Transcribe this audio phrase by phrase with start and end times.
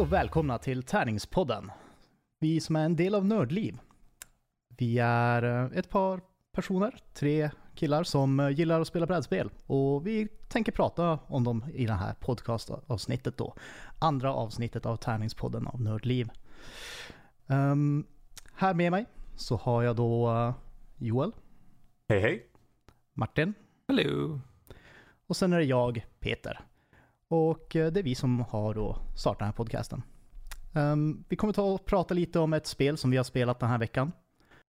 [0.00, 1.70] Hej och välkomna till Tärningspodden.
[2.38, 3.78] Vi som är en del av Nördliv.
[4.68, 6.20] Vi är eh, ett par
[6.52, 11.64] personer, tre killar som eh, gillar att spela brädspel och vi tänker prata om dem
[11.74, 13.54] i det här podcastavsnittet då.
[13.98, 16.30] Andra avsnittet av Tärningspodden av Nördliv.
[17.46, 18.06] Um,
[18.54, 19.06] här med mig
[19.36, 20.54] så har jag då uh,
[20.98, 21.32] Joel.
[22.08, 22.46] Hej hej.
[23.14, 23.54] Martin.
[23.88, 24.40] Hello.
[25.26, 26.60] Och sen är det jag, Peter.
[27.30, 30.02] Och eh, det är vi som har då startat den här podcasten.
[30.74, 33.68] Um, vi kommer ta och prata lite om ett spel som vi har spelat den
[33.68, 34.12] här veckan.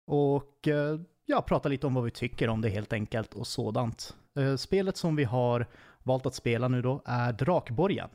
[0.07, 4.17] Och uh, ja, prata lite om vad vi tycker om det helt enkelt och sådant.
[4.39, 5.67] Eh, spelet som vi har
[6.03, 8.09] valt att spela nu då är Drakborgen.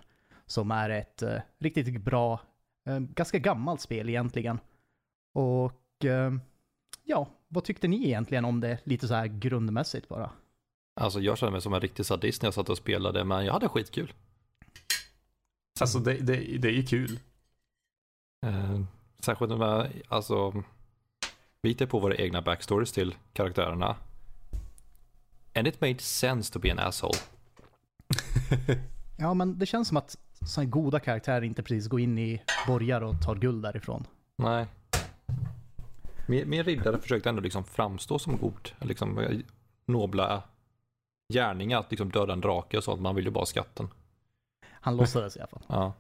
[0.45, 1.23] Som är ett
[1.59, 2.40] riktigt bra,
[2.99, 4.60] ganska gammalt spel egentligen.
[5.34, 6.05] Och
[7.04, 10.32] ja, vad tyckte ni egentligen om det lite så här grundmässigt bara?
[11.01, 13.54] Alltså jag kände mig som en riktig sadist när jag satt och spelade, men jag
[13.54, 14.13] hade skitkul.
[15.82, 17.20] Alltså det, det, det är ju kul.
[18.46, 18.82] Eh,
[19.20, 20.63] särskilt med, alltså,
[21.62, 23.96] vi hittar på våra egna backstories till karaktärerna.
[25.55, 27.18] And it made sense to be an asshole.
[29.18, 33.02] ja, men det känns som att sådana goda karaktärer inte precis går in i borgar
[33.02, 34.07] och tar guld därifrån.
[34.35, 34.68] Nej.
[36.27, 38.70] Min, min riddare försökte ändå liksom framstå som god.
[38.82, 39.40] Liksom, eh,
[39.85, 40.44] nobla
[41.34, 43.02] gärningar, att liksom döda en drake och sånt.
[43.02, 43.88] Man vill ju bara skatten.
[44.82, 45.63] Han låtsades i alla fall.
[45.68, 45.94] Ja.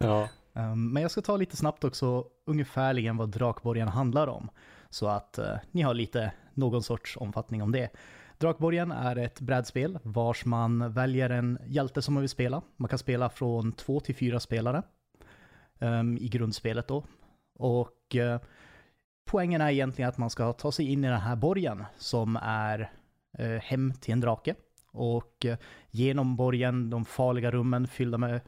[0.00, 0.28] ja.
[0.52, 4.50] Um, men jag ska ta lite snabbt också ungefärligen vad Drakborgen handlar om.
[4.90, 7.90] Så att uh, ni har lite någon sorts omfattning om det.
[8.38, 12.62] Drakborgen är ett brädspel vars man väljer en hjälte som man vill spela.
[12.76, 14.82] Man kan spela från två till fyra spelare
[15.78, 17.04] um, i grundspelet då.
[17.58, 18.38] Och uh,
[19.24, 22.92] poängen är egentligen att man ska ta sig in i den här borgen som är
[23.38, 24.54] eh, hem till en drake.
[24.94, 25.58] Och eh,
[25.90, 28.40] genom borgen, de farliga rummen fyllda med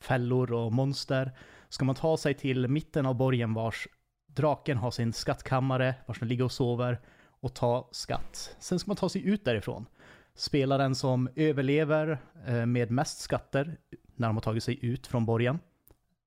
[0.00, 1.32] fällor och monster,
[1.68, 3.88] ska man ta sig till mitten av borgen vars
[4.26, 7.00] draken har sin skattkammare, vars den ligger och sover,
[7.40, 8.56] och ta skatt.
[8.58, 9.86] Sen ska man ta sig ut därifrån.
[10.34, 13.76] Spelaren som överlever eh, med mest skatter
[14.16, 15.58] när de har tagit sig ut från borgen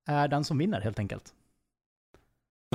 [0.08, 1.34] är den som vinner helt enkelt.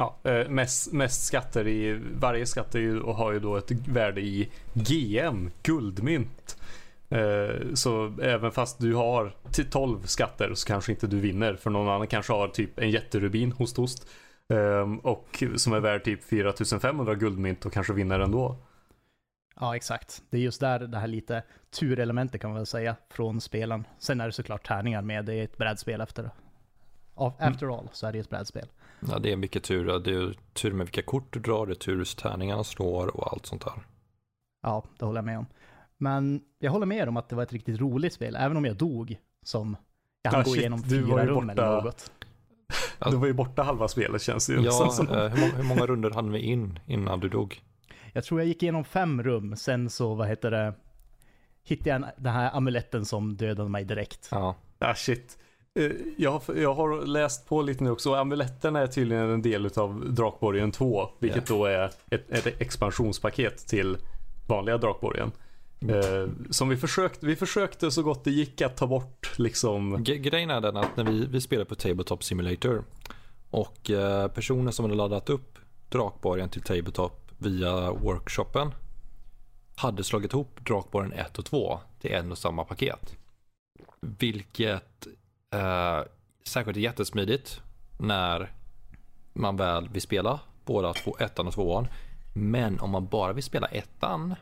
[0.01, 3.71] Ja, eh, mest, mest skatter i, varje skatt är ju, och har ju då ett
[3.89, 6.57] värde i GM, guldmynt.
[7.09, 11.71] Eh, så även fast du har till 12 skatter så kanske inte du vinner för
[11.71, 14.09] någon annan kanske har typ en jätterubin hos Toast.
[14.49, 18.57] Ehm, och som är värd typ 4500 guldmynt och kanske vinner ändå.
[19.61, 20.23] Ja, exakt.
[20.31, 23.87] Det är just där det här lite turelementet kan man väl säga från spelen.
[23.99, 26.31] Sen är det såklart tärningar med, det är ett brädspel efter.
[27.15, 28.69] After all så är det ett brädspel.
[29.01, 29.85] Ja, det är mycket tur.
[29.85, 33.33] Det är tur med vilka kort du drar, det är tur hur tärningarna slår och
[33.33, 33.75] allt sånt där.
[34.63, 35.47] Ja, det håller jag med om.
[35.99, 38.77] Men jag håller med om att det var ett riktigt roligt spel, även om jag
[38.77, 39.77] dog som
[40.23, 41.67] jag hann ah, gå igenom fyra rum borta...
[41.67, 42.11] eller något.
[43.11, 44.61] Du var ju borta halva spelet känns det ju.
[44.61, 45.09] Ja, som.
[45.09, 47.63] Eh, hur, många, hur många runder hann vi in innan du dog?
[48.13, 50.75] Jag tror jag gick igenom fem rum, sen så, vad heter det,
[51.63, 54.29] hittade jag den här amuletten som dödade mig direkt.
[54.31, 54.57] Ja.
[54.79, 55.39] Ah shit.
[55.77, 58.15] Eh, jag, jag har läst på lite nu också.
[58.15, 61.09] Amuletten är tydligen en del av Drakborgen 2.
[61.19, 61.59] Vilket yeah.
[61.59, 63.97] då är ett, ett, expansionspaket till
[64.47, 65.33] vanliga Drakborgen.
[65.81, 65.99] Mm.
[65.99, 70.05] Eh, som vi försökte, vi försökte så gott det gick att ta bort liksom.
[70.05, 72.85] Grejen är den att när vi, vi spelar på Tabletop Simulator
[73.51, 78.75] och eh, personer som hade laddat upp Drakborgen till Tabletop via workshopen
[79.77, 83.17] hade slagit ihop Drakborgen 1 och 2 till en och samma paket.
[84.01, 85.07] Vilket
[85.57, 86.05] Eh,
[86.45, 87.61] särskilt jättesmidigt
[87.99, 88.53] när
[89.33, 91.89] man väl vill spela båda två, ettan och tvåan.
[92.35, 94.35] Men om man bara vill spela ettan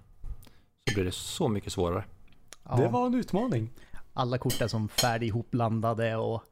[0.89, 2.05] så blir det så mycket svårare.
[2.65, 2.77] Ja.
[2.77, 3.71] Det var en utmaning.
[4.13, 6.43] Alla kort är som färdig ihopblandade och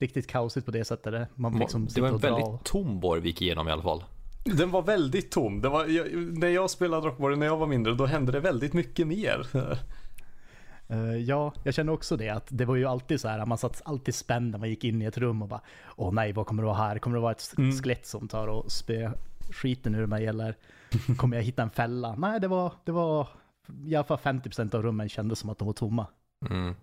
[0.00, 1.28] riktigt kaosigt på det sättet.
[1.34, 2.64] Man liksom det var en väldigt och...
[2.64, 4.04] tom borg vi gick igenom i alla fall.
[4.44, 5.60] Den var väldigt tom.
[5.60, 8.72] Det var, jag, när jag spelade Rockborg när jag var mindre, då hände det väldigt
[8.72, 9.46] mycket mer.
[10.90, 13.82] Uh, ja, jag känner också det att det var ju alltid så här, man satt
[13.84, 15.60] alltid spänd när man gick in i ett rum och bara
[15.96, 16.98] Åh nej, vad kommer det vara här?
[16.98, 17.72] Kommer det vara ett mm.
[17.72, 19.10] skelett som tar och spö
[19.50, 20.56] skiten ur mig eller
[21.16, 22.14] kommer jag hitta en fälla?
[22.18, 23.28] Nej, det var, det var
[23.86, 26.06] i alla fall 50% av rummen kändes som att de var tomma.
[26.50, 26.74] Mm.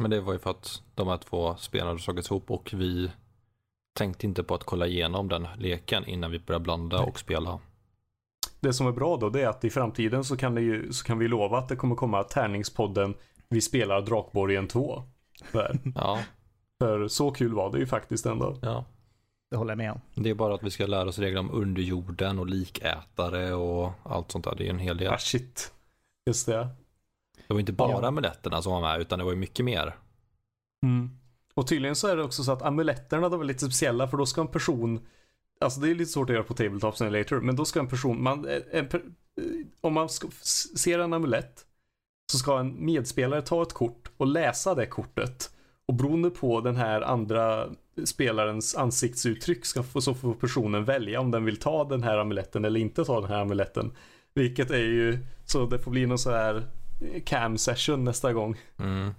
[0.00, 3.10] Men det var ju för att de här två spelarna hade slagits ihop och vi
[3.94, 7.58] tänkte inte på att kolla igenom den leken innan vi började blanda och spela
[8.64, 11.04] det som är bra då det är att i framtiden så kan, det ju, så
[11.04, 13.14] kan vi lova att det kommer komma Tärningspodden
[13.48, 15.02] Vi spelar Drakborgen 2.
[15.52, 15.78] Där.
[15.94, 16.20] Ja.
[16.78, 18.58] För så kul var det ju faktiskt ändå.
[18.62, 18.84] Ja.
[19.50, 20.00] Det håller jag med om.
[20.14, 24.32] Det är bara att vi ska lära oss regler om underjorden och likätare och allt
[24.32, 24.54] sånt där.
[24.58, 25.12] Det är en hel del.
[25.12, 25.72] Ah shit.
[26.26, 26.68] Just det.
[27.46, 28.06] Det var inte bara ja.
[28.06, 29.96] amuletterna som var med utan det var ju mycket mer.
[30.82, 31.10] Mm.
[31.54, 34.26] Och tydligen så är det också så att amuletterna de är lite speciella för då
[34.26, 35.06] ska en person
[35.60, 38.22] Alltså det är lite svårt att göra på Tabletop Simulator men då ska en person,
[38.22, 39.14] man, en, en,
[39.80, 40.28] om man ska,
[40.76, 41.66] ser en amulett
[42.32, 45.50] så ska en medspelare ta ett kort och läsa det kortet.
[45.86, 47.68] Och beroende på den här andra
[48.04, 52.64] spelarens ansiktsuttryck ska få, så får personen välja om den vill ta den här amuletten
[52.64, 53.92] eller inte ta den här amuletten.
[54.34, 56.62] Vilket är ju så det får bli någon så här
[57.24, 58.56] cam session nästa gång.
[58.78, 59.10] Mm.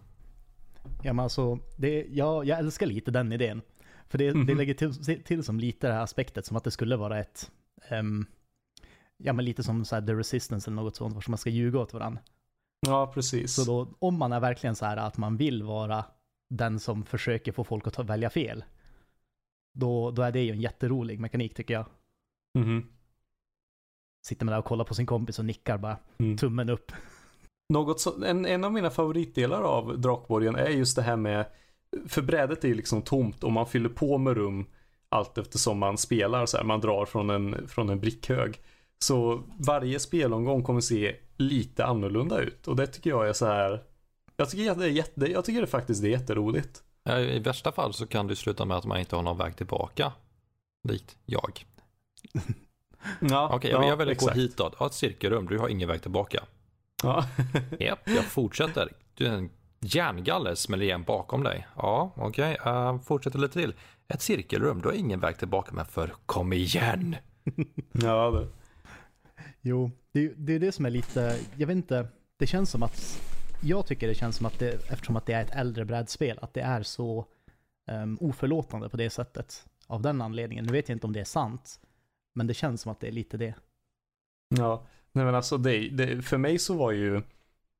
[1.03, 3.61] Ja, men alltså, det, jag, jag älskar lite den idén.
[4.07, 4.45] För det, Mhm.
[4.45, 7.51] det lägger till, till som lite det här aspektet som att det skulle vara ett,
[7.89, 8.25] ehm,
[9.17, 11.79] ja men lite som så här The Resistance eller något sånt, var man ska ljuga
[11.79, 12.21] åt varandra.
[12.87, 13.53] Ja, precis.
[13.55, 16.05] Så då, om man är verkligen så här att man vill vara
[16.49, 18.63] den som försöker få folk att ta, välja fel,
[19.73, 21.85] då, då är det ju en jätterolig mekanik tycker jag.
[22.57, 22.87] Mhm.
[24.27, 26.37] Sitter man där och kollar på sin kompis och nickar bara, Mm.
[26.37, 26.91] tummen upp.
[27.73, 31.45] Något så, en, en av mina favoritdelar av Drakborgen är just det här med
[32.07, 34.65] För brädet är ju liksom tomt och man fyller på med rum
[35.09, 36.63] Allt eftersom man spelar så här.
[36.63, 38.59] Man drar från en, från en brickhög
[38.99, 43.83] Så varje spelomgång kommer se lite annorlunda ut och det tycker jag är så här
[44.37, 47.71] Jag tycker att det är jätte, jag tycker det faktiskt är jätteroligt Ja, I värsta
[47.71, 50.11] fall så kan det sluta med att man inte har någon väg tillbaka.
[50.87, 51.65] Likt jag.
[53.21, 54.75] Ja, Okej, jag- jag väljer att gå hitåt.
[54.79, 55.45] Ja, ett cirkelrum.
[55.47, 56.43] Du har ingen väg tillbaka.
[57.03, 57.25] Ja.
[57.79, 58.91] Japp, jag fortsätter.
[59.13, 59.49] Du är en
[59.85, 61.67] järngaller smäller igen bakom dig.
[61.75, 62.57] Ja, okej.
[62.65, 63.73] eh, fortsätter lite till.
[64.07, 64.81] Ett cirkelrum.
[64.81, 67.15] Du har ingen väg tillbaka, men för kom igen.
[67.91, 68.47] ja, det.
[69.61, 73.21] Jo, det, det är det som är lite, jag vet inte, det känns som att,
[73.61, 76.53] jag tycker det känns som att det, eftersom att det är ett äldre brädspel, att
[76.53, 77.25] det är så
[77.91, 79.65] um, oförlåtande på det sättet.
[79.87, 80.65] Av den anledningen.
[80.65, 81.79] Nu vet jag inte om det är sant,
[82.33, 83.53] men det känns som att det är lite det.
[84.49, 87.21] Ja, nej men alltså det, det, för mig så var ju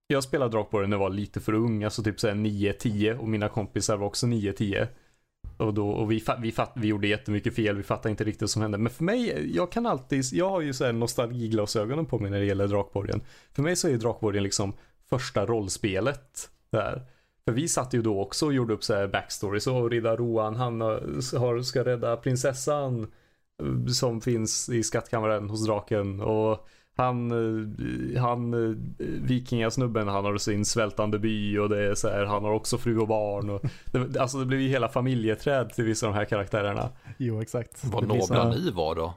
[0.08, 3.50] jag spelade Drakborgen när jag var lite för ung, alltså typ såhär 9-10 och mina
[3.50, 4.88] kompisar var också 9-10
[5.58, 8.50] Och då, och vi, vi, fatt, vi gjorde jättemycket fel, vi fattade inte riktigt vad
[8.50, 12.32] som hände Men för mig, jag kan alltid, jag har ju såhär nostalgiglasögonen på mig
[12.32, 13.22] när det gäller Drakborgen
[13.54, 14.74] För mig så är Drakborgen liksom
[15.10, 17.06] första rollspelet där
[17.46, 19.60] för vi satt ju då också och gjorde upp så här backstory.
[19.60, 23.12] Så riddar Rohan, han har, ska rädda prinsessan
[23.64, 26.22] eh, som finns i skattkammaren hos draken.
[26.22, 32.10] Och han, eh, han eh, vikingasnubben, han har sin svältande by och det är så
[32.10, 33.50] här, han har också fru och barn.
[33.50, 33.62] Och
[33.92, 36.90] det, alltså det blev ju hela familjeträd till vissa av de här karaktärerna.
[37.18, 37.84] Jo, exakt.
[37.84, 39.14] Vad blir nobla ni var då.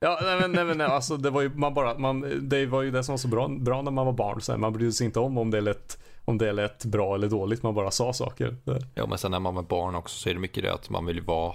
[0.00, 2.82] Ja, nej men, nej, men nej, alltså det var ju, man bara, man, det var
[2.82, 4.40] ju det som var så bra, bra när man var barn.
[4.40, 7.28] Så här, man brydde sig inte om om det lät, om det lät bra eller
[7.28, 8.56] dåligt, man bara sa saker.
[8.94, 11.06] Ja, men sen när man var barn också så är det mycket det att man
[11.06, 11.54] vill vara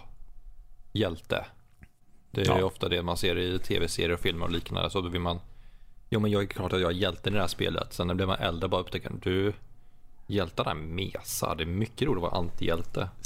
[0.92, 1.46] hjälte.
[2.32, 2.58] Det är Ja.
[2.58, 4.90] ju ofta det man ser i tv-serier och filmer och liknande.
[4.90, 5.40] Så då vill man,
[6.10, 7.94] jo men jag är klart att jag är hjälten i det här spelet.
[7.94, 9.54] Sen när blir man äldre bara upptäcker du,
[10.28, 11.56] hjältarna är mesar.
[11.56, 13.10] Det är mycket roligt att vara antihjälte.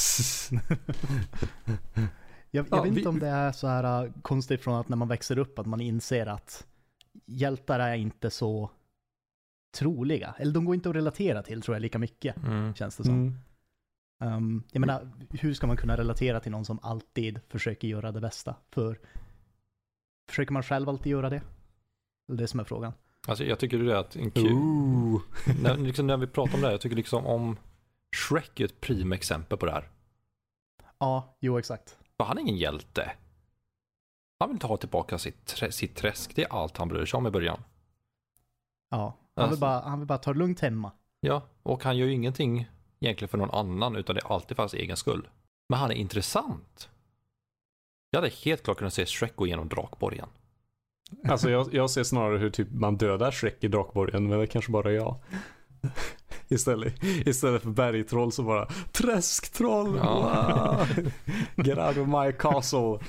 [2.53, 4.89] Jag, jag Ja, vet vi- inte om det är så här äh, konstigt från att
[4.89, 6.67] när man växer upp att man inser att
[7.25, 8.71] hjältar är inte så
[9.77, 10.35] troliga.
[10.37, 12.73] Eller de går inte att relatera till tror jag lika mycket, Mm.
[12.75, 13.13] känns det som.
[13.13, 13.37] Mm.
[14.37, 18.21] Um, jag menar, hur ska man kunna relatera till någon som alltid försöker göra det
[18.21, 18.55] bästa?
[18.71, 18.99] För
[20.29, 21.41] försöker man själv alltid göra det?
[22.31, 22.93] Det är det som är frågan.
[23.27, 24.53] Alltså jag tycker det är att en kul,
[25.63, 27.57] när, liksom när vi pratar om det här, jag tycker liksom om
[28.15, 29.89] Shrek är ett prim exempel på det här.
[30.99, 31.97] Ja, jo exakt.
[32.17, 33.11] För han är ingen hjälte.
[34.39, 36.35] Han vill ta tillbaka sitt, sitt träsk.
[36.35, 37.63] Det är allt han bryr sig om i början.
[38.89, 40.91] Ja, han, Alltså- vill bara, han vill bara ta det lugnt hemma.
[41.19, 42.69] Ja, och han gör ju ingenting
[42.99, 45.29] egentligen för någon annan utan det är alltid för hans egen skull.
[45.69, 46.89] Men han är intressant.
[48.09, 50.29] Jag hade helt klart kunnat se Shrek gå igenom Drakborgen.
[51.27, 54.71] Alltså jag, jag ser snarare hur typ man dödar Shrek i Drakborgen, men det kanske
[54.71, 55.19] bara är jag.
[56.47, 59.95] Istället, istället för bergtroll så bara träsktroll!
[59.97, 60.85] Ja.
[60.95, 61.11] Wow.
[61.65, 62.99] Get out of my castle!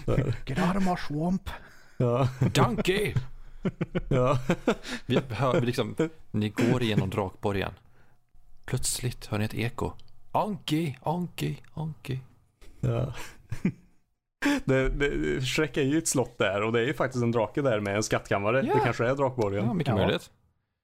[0.47, 1.51] Get out of my swamp!
[1.97, 3.15] Ja, Donkey!
[4.09, 4.39] ja.
[5.07, 5.95] Vi hör vi liksom,
[6.31, 7.73] ni går igenom Drakborgen.
[8.65, 9.93] Plötsligt hör ni ett eko.
[10.33, 12.21] Anki, Anki, Anki.
[12.81, 13.15] ja.
[14.65, 17.63] Det, det, Shrek är ju ett slott där och det är ju faktiskt en drake
[17.63, 18.63] där med en skattkammare.
[18.67, 18.75] Ja.
[18.75, 19.65] Det kanske är Drakborgen.
[19.65, 19.97] Ja, mycket Ja.
[19.97, 20.31] möjligt.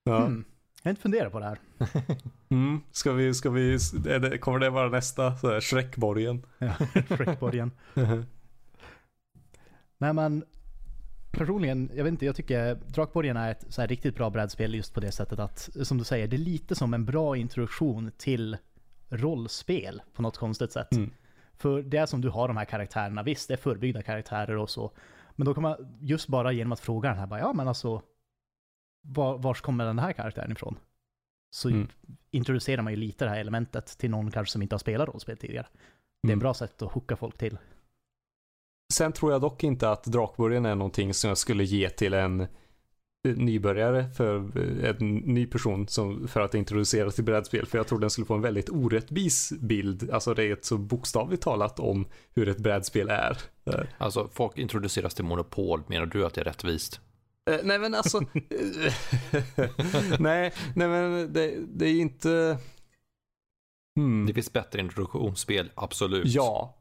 [0.04, 0.18] Ja.
[0.24, 0.44] Hmm.
[0.82, 1.58] Jag har inte funderat på det här.
[2.50, 2.80] Mm.
[2.92, 5.36] Ska vi, ska vi, är det, kommer det vara nästa?
[5.36, 6.46] Så här, Shrekborgen?
[6.58, 6.72] Ja,
[7.08, 7.70] Shrek-borgen.
[9.98, 10.44] Nej men,
[11.30, 14.94] personligen, jag vet inte, jag tycker Drakborgen är ett så här riktigt bra brädspel just
[14.94, 18.56] på det sättet att, som du säger, det är lite som en bra introduktion till
[19.08, 20.92] rollspel på något konstigt sätt.
[20.92, 21.10] Mm.
[21.58, 24.70] För det är som du har de här karaktärerna, visst det är förbyggda karaktärer och
[24.70, 24.90] så,
[25.36, 28.02] men då kan man just bara genom att fråga den här, bara, ja men alltså,
[29.02, 30.78] var, vars kommer den här karaktären ifrån?
[31.50, 31.88] Så Mm.
[32.30, 35.36] introducerar man ju lite det här elementet till någon kanske som inte har spelat rollspel
[35.36, 35.66] tidigare.
[36.22, 36.38] Det är Mm.
[36.38, 37.58] ett bra sätt att hooka folk till.
[38.92, 42.46] Sen tror jag dock inte att Drakborgen är någonting som jag skulle ge till en
[43.36, 44.36] nybörjare för
[44.84, 47.66] eh, en ny person som, för att introducera till brädspel.
[47.66, 50.10] För jag tror den skulle få en väldigt orättvis bild.
[50.10, 53.38] Alltså det är ett så bokstavligt talat om hur ett brädspel är.
[53.66, 57.00] Eh, Alltså folk introduceras till monopol, menar du att det är rättvist?
[57.50, 58.20] Eh, nej men alltså.
[60.18, 62.58] nej, nej men det, det är inte.
[63.96, 64.26] Hmm.
[64.26, 66.26] Det finns bättre introduktionsspel, absolut.
[66.26, 66.74] Ja,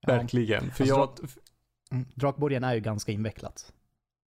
[0.00, 0.12] Ja.
[0.16, 0.70] verkligen.
[0.70, 0.84] För Alltså,
[1.20, 1.30] jag,
[1.92, 3.72] Mm, Drakborgen är ju ganska invecklat.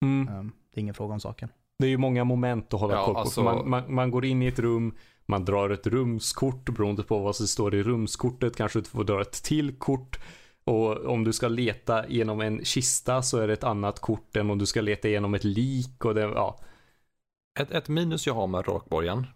[0.05, 1.49] mm, Um, det är ingen fråga om saken.
[1.79, 3.19] det är ju många moment att hålla Ja, koll på.
[3.19, 4.95] alltså- Man, man, man går in i ett rum,
[5.25, 8.55] man drar ett rumskort beroende på vad som står i rumskortet.
[8.55, 10.19] Kanske du får dra ett till kort.
[10.63, 14.49] Och om du ska leta genom en kista så är det ett annat kort än
[14.49, 16.05] om du ska leta genom ett lik.
[16.05, 16.59] Och det, ja.
[17.59, 19.27] Ett, ett minus jag har med Rakborgen,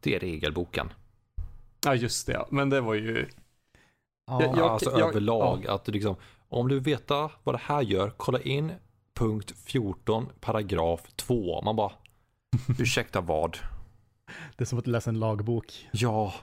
[0.00, 0.92] det är regelboken.
[1.84, 2.32] ja, just det.
[2.32, 2.46] Ja.
[2.50, 3.26] Men det var ju...
[4.26, 6.16] Ja, Jag- jag- alltså överlag, att du liksom,
[6.48, 8.72] om du vill veta vad det här gör, kolla in
[9.18, 11.62] punkt 14, paragraf 2.
[11.62, 11.92] Man bara,
[12.78, 13.58] ursäkta vad?
[14.56, 15.88] Det är som att läsa en lagbok.
[15.92, 16.34] Ja,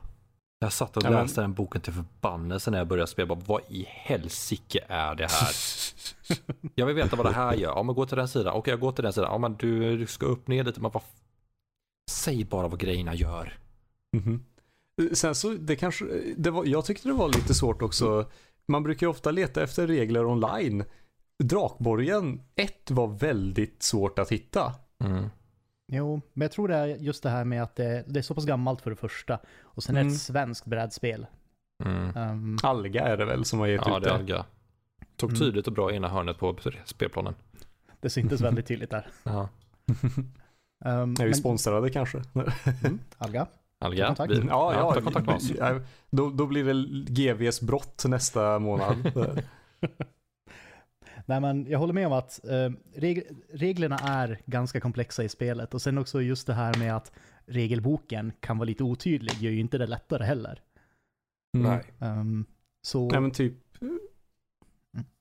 [0.60, 3.28] jag satt och Ja, men- läste den boken till förbannelse när jag började spela.
[3.36, 5.52] Bara, vad i helsike är det här?
[6.76, 7.70] Jag vill veta vad det här gör.
[7.76, 8.54] Ja, men gå till den sidan.
[8.54, 9.30] Okej, jag går till den sidan.
[9.32, 10.82] Ja, men du, du ska upp ner lite.
[10.82, 11.04] Men vad...
[12.12, 13.58] Säg bara vad grejerna gör.
[14.18, 14.46] Mhm.
[15.14, 16.06] Sen så, det kanske,
[16.38, 18.30] det var, jag tyckte det var lite svårt också.
[18.68, 20.84] Man brukar ju ofta leta efter regler online.
[21.44, 24.74] Drakborgen 1 var väldigt svårt att hitta.
[25.00, 25.26] Mm.
[25.92, 28.36] Jo, men jag tror det är just det här med att det, det är så
[28.36, 29.40] pass gammalt för det första.
[29.62, 30.14] Och sen är det Mm.
[30.14, 31.26] ett svenskt brädspel.
[31.84, 32.18] Mm.
[32.18, 34.20] Um, Alga är det väl som har gett Ja, ut det är det.
[34.20, 34.46] Alga.
[35.16, 35.40] Tog Mm.
[35.40, 37.36] tydligt och bra ena hörnet på spelplanen.
[38.00, 39.08] det syntes väldigt tydligt där.
[39.24, 39.50] Ja.
[40.86, 42.22] Um, Är vi sponsrade kanske?
[42.84, 43.48] mm, Alga.
[43.80, 44.32] Alga, kontakt.
[44.32, 44.94] vi, Ja, ja.
[44.94, 45.52] ta kontakt med oss.
[45.60, 46.74] ja, då, då blir det
[47.12, 49.12] GVs brott nästa månad.
[51.26, 55.74] Nej men jag håller med om att eh, reg reglerna är ganska komplexa i spelet.
[55.74, 57.12] Och sen också just det här med att
[57.46, 60.62] regelboken kan vara lite otydlig gör ju inte det lättare heller.
[61.58, 61.72] Mm.
[61.72, 62.10] Nej.
[62.10, 62.46] Um,
[62.82, 63.54] så Nej men typ.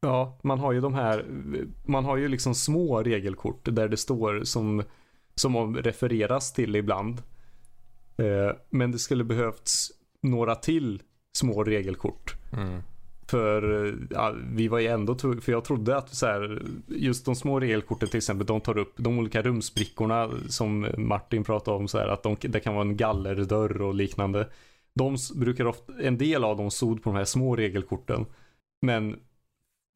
[0.01, 1.27] Ja, man har ju de här.
[1.85, 4.83] Man har ju liksom små regelkort där det står som
[5.35, 7.23] som om refereras till ibland.
[8.17, 11.03] Eh, men det skulle behövts några till
[11.37, 12.37] små regelkort.
[12.53, 12.83] Mm.
[13.27, 17.35] För eh, ja, vi var ju ändå, för jag trodde att så här, just de
[17.35, 21.99] små regelkorten till exempel, de tar upp de olika rumsbrickorna som Martin pratade om så
[21.99, 24.49] här, att de, det kan vara en gallerdörr och liknande.
[24.95, 28.27] De brukar ofta, en del av dem stod på de här små regelkorten.
[28.87, 29.17] Men,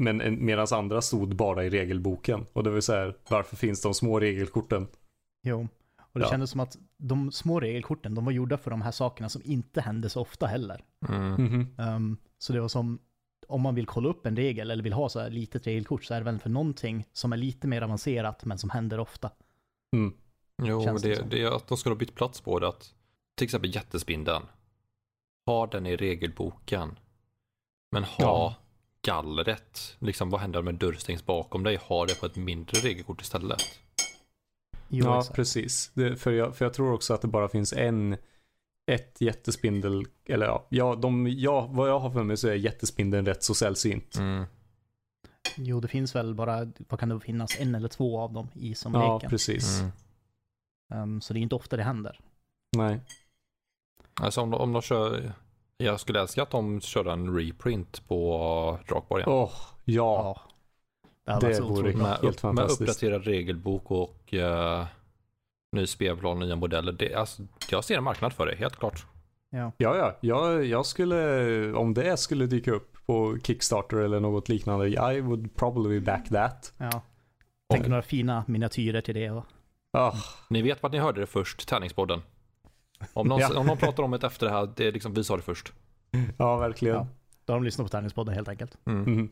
[0.02, 2.46] men medan andra stod bara i regelboken.
[2.52, 4.86] Och det vill säga, varför finns de små regelkorten?
[5.46, 5.68] jo.
[6.12, 6.30] Och det Ja.
[6.30, 9.80] kändes som att de små regelkorten, de var gjorda för de här sakerna som inte
[9.80, 10.84] hände så ofta heller.
[11.08, 11.32] Mm.
[11.32, 11.66] Mhm.
[11.78, 12.98] Um, så det var som,
[13.48, 16.14] om man vill kolla upp en regel eller vill ha så här litet regelkort så
[16.14, 19.30] är det väl för någonting som är lite mer avancerat men som händer ofta.
[19.96, 20.14] Mm.
[20.62, 22.68] Jo, Känns det det, det är att de skulle ha bytt plats på det.
[22.68, 22.94] Att,
[23.36, 24.42] till exempel jättespindeln.
[25.46, 26.98] Ha den i regelboken.
[27.92, 28.54] Men ha Ja.
[29.02, 29.96] gallret.
[29.98, 31.76] Liksom vad händer med dörrstängs bakom dig?
[31.76, 33.62] Ha det på ett mindre regelkort istället.
[34.88, 35.36] Jo, ja, exakt.
[35.36, 35.90] precis.
[35.94, 38.16] Det, för, jag, för jag tror också att det bara finns en,
[38.88, 43.26] ett jättespindel, eller ja, ja, de, ja vad jag har för mig så är jättespindeln
[43.26, 44.16] rätt så sällsynt.
[44.16, 44.44] Mm.
[45.56, 48.74] Jo, det finns väl bara, vad kan det finnas, en eller två av dem i
[48.74, 49.80] som Ja, precis.
[49.80, 49.92] Mm.
[51.02, 52.20] Um, så det är inte ofta det händer.
[52.76, 53.00] Nej.
[54.14, 55.32] Alltså om de, om de kör,
[55.76, 59.28] jag skulle älska att de körde en reprint på Drakborgen.
[59.28, 59.52] Åh,
[59.84, 60.40] ja.
[61.24, 62.80] Det, hade Det så vore helt upp, med fantastiskt.
[62.80, 64.86] uppdaterad regelbok och eh,
[65.72, 66.92] ny spelplan, nya modeller.
[66.92, 69.06] Det, alltså, jag ser en marknad för det, helt klart.
[69.50, 69.72] Ja.
[69.76, 70.16] Ja, ja.
[70.20, 75.54] Jag, jag skulle, om det skulle dyka upp på Kickstarter eller något liknande, I would
[75.56, 76.72] probably back that.
[76.78, 77.02] ja.
[77.70, 79.30] Tänk några fina miniatyrer till det.
[79.30, 79.44] Och,
[79.92, 80.12] Ah,
[80.50, 82.22] Ni vet vart ni hörde det först, Tärningspodden.
[83.12, 83.58] Om någon, Ja.
[83.60, 85.72] om någon pratar om det efter det här, det är liksom vi sa det först.
[86.38, 86.96] ja, verkligen.
[86.96, 87.06] Ja.
[87.44, 88.78] då har de lyssnat på Tärningspodden helt enkelt.
[88.86, 89.00] Mm.
[89.02, 89.28] Mhm.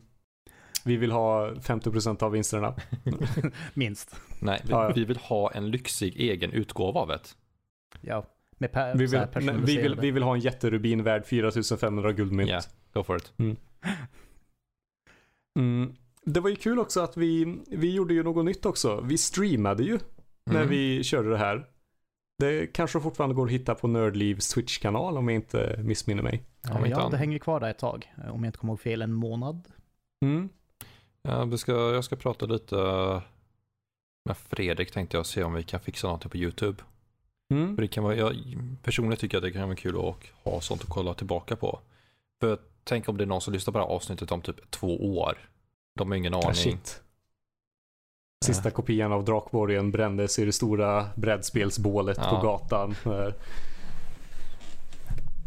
[0.87, 2.75] Vi vill ha 50% av vinsterna.
[3.73, 4.15] Minst.
[4.41, 4.91] Nej, vi, Ja, ja.
[4.95, 7.19] vi vill ha en lyxig egen utgåva av det.
[8.01, 8.25] Ja.
[8.57, 11.25] Med per, Vi så vill, här nej, vi, vill, vi vill ha en jätterubin värd
[11.25, 12.49] 4500 guldmynt.
[12.49, 12.61] Ja,
[12.93, 13.33] go for it.
[15.59, 15.95] Mm.
[16.25, 19.01] Det var ju kul också att vi, vi gjorde ju något nytt också.
[19.01, 19.99] Vi streamade ju
[20.45, 20.69] när Mm.
[20.69, 21.65] vi körde det här.
[22.39, 26.43] Det kanske fortfarande går att hitta på Nördlivs Twitch-kanal om jag inte missminner mig.
[26.61, 28.13] Ja, ja, det hänger kvar där ett tag.
[28.31, 29.67] Om jag inte kommer ihåg fel, en månad.
[30.25, 30.49] Mm.
[31.27, 32.75] Ja, vi ska, jag ska prata lite
[34.25, 36.77] med Fredrik tänkte jag se om vi kan fixa någonting på YouTube.
[36.77, 37.75] För Mm.
[37.75, 38.35] det kan vara, jag
[38.83, 41.79] personligen tycker att det kan vara kul att ha sånt att kolla tillbaka på.
[42.41, 45.17] För tänk om det är någon som lyssnar på det här avsnittet om typ två
[45.19, 45.37] år.
[45.95, 46.47] De har ingen aning.
[46.49, 47.01] Ah, shit.
[48.45, 52.29] Sista kopian av Drakborgen brändes i det stora brädspelsbålet Ja.
[52.29, 52.95] på gatan.
[53.03, 53.33] Där.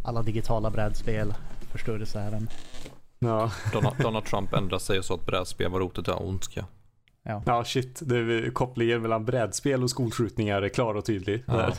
[0.05, 1.35] Alla digitala brädspel
[1.73, 2.49] förstördes även.
[3.21, 6.67] Ja, Donald, Donald Trump ändrade sig och sa att brädspel var rotet till ondska.
[7.23, 8.01] ja shit.
[8.05, 11.45] Det är, kopplingen mellan brädspel och skolskjutningar är klar och tydlig.
[11.47, 11.73] Ja.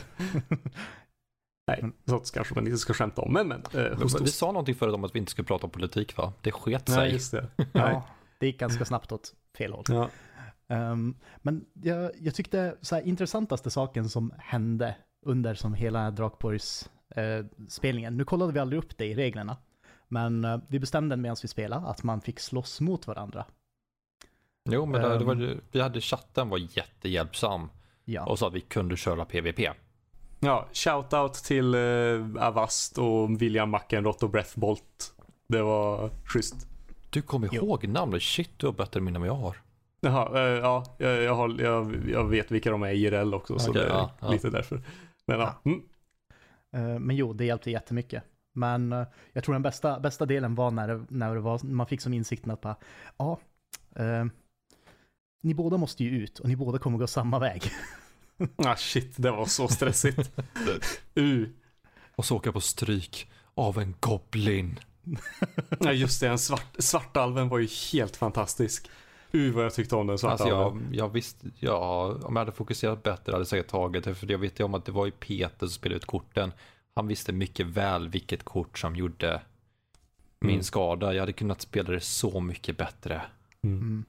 [1.66, 3.32] Nej, sånt kanske man inte ska skämta om.
[3.32, 3.62] Men men.
[3.74, 6.32] Eh, host, Vi sa någonting förut om att vi inte skulle prata om politik va?
[6.40, 6.96] Det sket sig.
[6.96, 7.46] Nej, just det.
[7.56, 7.66] Nej.
[7.72, 8.06] Ja,
[8.38, 9.84] det gick ganska snabbt åt fel håll.
[9.88, 10.10] Ja.
[10.68, 14.96] Ehm, men jag, jag tyckte så här, intressantaste saken som hände
[15.26, 19.56] under som hela Drakborgs eh, spelningen, nu kollade vi aldrig upp det i reglerna,
[20.12, 23.44] men eh, vi bestämde medan vi spelade att man fick slåss mot varandra.
[24.70, 25.60] Jo, men det, det var, Ehm.
[25.72, 27.68] vi hade chatten var jättehjälpsam
[28.04, 29.58] Ja, och sa att vi kunde köra PVP.
[30.40, 35.12] Ja, shoutout till eh, Avast och William Mackenrott och Breathbolt.
[35.48, 36.66] Det var schysst.
[37.10, 37.64] Du kommer Jo.
[37.64, 38.22] ihåg namnet?
[38.22, 39.56] Shit, du har bättre minne än vad jag har.
[40.00, 43.58] Jaha, eh, ja, jag, jag, har, jag, jag vet vilka de är i IRL också,
[43.58, 44.28] så Okej, det är ja, ja.
[44.30, 44.82] lite därför.
[45.26, 45.82] Men ja, mm,
[46.74, 48.22] Eh, men jo, det hjälpte jättemycket.
[48.52, 51.86] Men eh, jag tror den bästa, bästa delen var när, det, när det var, man
[51.86, 52.76] fick som insikten att bara,
[53.16, 53.38] ja,
[53.96, 54.24] eh,
[55.42, 57.62] ni båda måste ju ut och ni båda kommer gå samma väg.
[58.56, 60.38] ah, shit, det var så stressigt.
[61.18, 61.48] uh.
[62.14, 64.78] Och så åka på stryk av en goblin.
[65.80, 68.90] Ja, just det, en svart, svartalven var ju helt fantastisk.
[69.34, 70.86] Uh, vad jag tyckte om den Alltså svartalven.
[70.90, 74.14] jag, jag visste, ja, om jag hade fokuserat bättre hade jag säkert tagit det.
[74.14, 76.52] För jag vet ju om att det var ju Peter som spelade ut korten.
[76.94, 79.42] Han visste mycket väl vilket kort som gjorde
[80.40, 80.62] min Mm.
[80.62, 81.14] skada.
[81.14, 83.22] Jag hade kunnat spela det så mycket bättre.
[83.62, 84.04] Mm.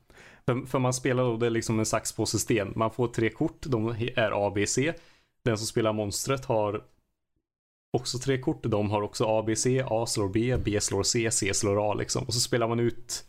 [0.46, 2.74] För, för man spelar då, det är liksom en sax, påse, sten.
[2.76, 4.94] Man får tre kort, de är A, B, C.
[5.44, 6.84] Den som spelar monstret har
[7.98, 8.64] också tre kort.
[8.64, 9.84] De har också A, B, C.
[9.88, 12.24] A slår B, B slår C, C slår A liksom.
[12.24, 13.26] Och så spelar man ut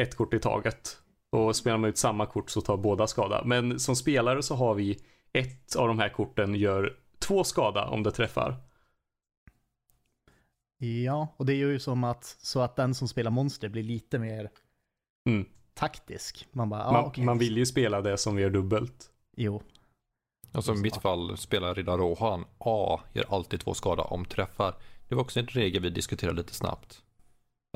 [0.00, 0.98] ett kort i taget.
[1.30, 3.42] Och spelar man ut samma kort så tar båda skada.
[3.44, 4.98] Men som spelare så har vi
[5.32, 8.56] ett av de här korten gör två skada om det träffar.
[10.86, 14.18] Ja, och det gör ju som att, så att den som spelar monster blir lite
[14.18, 14.50] mer
[15.28, 15.44] Mm.
[15.74, 16.46] taktisk.
[16.52, 17.24] Man bara, ja Man, okej.
[17.24, 19.10] man vill ju spela det som gör dubbelt.
[19.36, 19.62] Jo,
[20.54, 24.74] Alltså i mitt fall spelar Riddar Rohan A gör alltid två skada om träffar.
[25.08, 27.02] Det var också en regel vi diskuterade lite snabbt.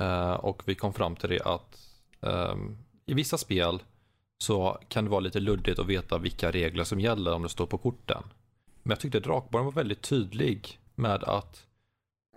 [0.00, 1.88] Eh, och vi kom fram till det att
[2.20, 3.82] ehm, i vissa spel
[4.38, 7.66] så kan det vara lite luddigt att veta vilka regler som gäller om det står
[7.66, 8.22] på korten.
[8.82, 11.66] Men jag tyckte Drakborgen var väldigt tydlig med att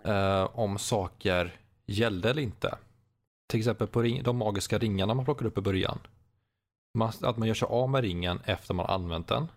[0.04, 2.78] eh, om saker gällde eller inte.
[3.48, 5.98] Till exempel på ring, de magiska ringarna man plockar upp i början.
[6.94, 9.48] Man, att man gör sig av med ringen efter man använt den.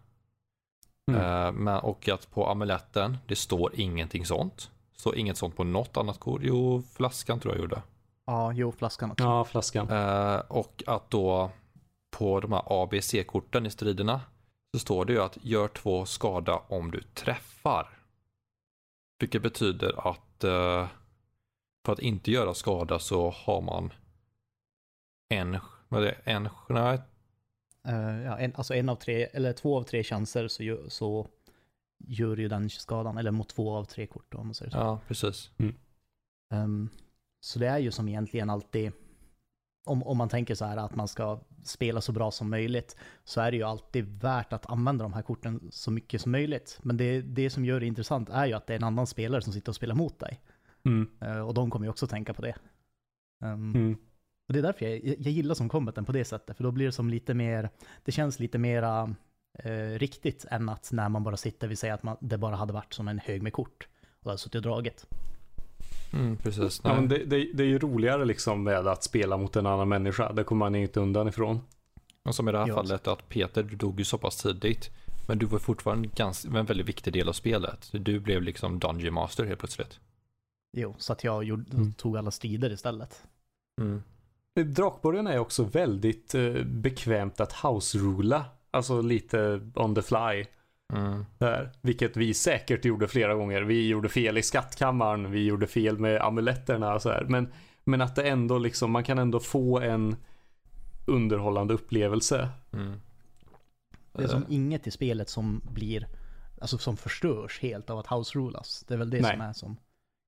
[1.11, 1.21] Mm.
[1.21, 4.71] Eh, men, och att på amuletten, det står ingenting sånt.
[4.95, 6.41] Så inget sånt på något annat kort.
[6.43, 7.81] Jo, flaskan tror jag gjorde.
[8.25, 9.23] ja, jo, flaskan också.
[9.23, 9.89] Ja, flaskan.
[9.89, 11.51] Eh, och att då
[12.17, 14.21] på de här A, B, C-korten i striderna
[14.73, 17.89] så står det ju att gör två skada om du träffar.
[19.23, 20.87] Vilket betyder att eh,
[21.85, 23.93] för att inte göra skada så har man
[25.29, 25.57] en,
[25.89, 27.01] vad är det, en, nej,
[27.87, 31.27] Eh, ja, en, alltså en av tre, eller två av tre chanser så, gör- så
[31.97, 34.77] gör ju den skadan, eller mot två av tre kort då, om man säger så.
[34.77, 35.51] ja precis.
[36.53, 36.89] Ehm,
[37.39, 38.91] så det är ju som egentligen alltid,
[39.83, 43.41] om, om man tänker så här att man ska spela så bra som möjligt, så
[43.41, 46.79] är det ju alltid värt att använda de här korten så mycket som möjligt.
[46.81, 49.41] Men det, det som gör det intressant är ju att det är en annan spelare
[49.41, 50.39] som sitter och spelar mot dig.
[50.85, 51.09] Mm.
[51.21, 52.55] Eh, och de kommer ju också tänka på det.
[53.43, 53.97] Ehm, Mm.
[54.47, 56.85] Och det är därför jag, jag gillar som combaten på det sättet, för då blir
[56.85, 57.69] det som lite mer,
[58.03, 59.15] det känns lite mera
[59.59, 62.73] eh, riktigt än att när man bara sitter, vi säger att man, det bara hade
[62.73, 63.87] varit som en hög med kort
[64.19, 65.07] och hade suttit och dragit.
[66.13, 66.81] Mm, precis.
[66.83, 69.89] Ja, men det, det, det är ju roligare liksom med att spela mot en annan
[69.89, 70.33] människa.
[70.33, 71.61] Det kommer man inte undan ifrån.
[72.25, 72.75] Och som i det här Ja.
[72.75, 74.89] fallet att Peter, du dog ju så pass tidigt.
[75.27, 77.89] Men du var fortfarande ganska, en väldigt viktig del av spelet.
[77.91, 79.99] Du blev liksom Dungeon Master helt plötsligt.
[80.77, 81.93] Jo, så att jag gjorde, Mm.
[81.93, 83.23] tog alla strider istället.
[84.65, 88.45] Drakborgen är också väldigt eh, bekvämt att house-rula.
[88.71, 90.45] Alltså lite on the fly.
[90.95, 91.25] Mm.
[91.37, 91.71] Där.
[91.81, 93.61] Vilket vi säkert gjorde flera gånger.
[93.61, 95.31] Vi gjorde fel i skattkammaren.
[95.31, 96.93] Vi gjorde fel med amuletterna.
[96.93, 97.25] och Så här.
[97.29, 97.47] Men,
[97.83, 100.15] men att det ändå liksom, man kan ändå få en
[101.05, 102.49] underhållande upplevelse.
[102.73, 102.93] Mm.
[104.13, 106.07] Det är som inget i spelet som blir,
[106.61, 108.85] alltså som förstörs helt av att house rulas.
[108.87, 109.31] Det är väl det Nej.
[109.31, 109.77] som är som,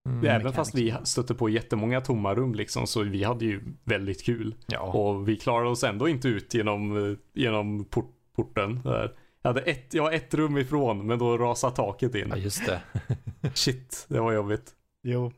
[0.09, 0.25] mm.
[0.25, 2.87] Även fast vi stötte på jättemånga tomma rum liksom.
[2.87, 4.55] Så vi hade ju väldigt kul.
[4.65, 4.79] Ja.
[4.79, 8.81] Och vi klarade oss ändå inte ut genom, eh, genom port, porten.
[8.83, 9.13] Där.
[9.45, 12.27] Jag, hade ett, jag var ett rum ifrån men då rasade taket in.
[12.29, 12.81] ja, just det.
[13.53, 14.75] Shit, det var jobbigt.
[15.01, 15.31] jo.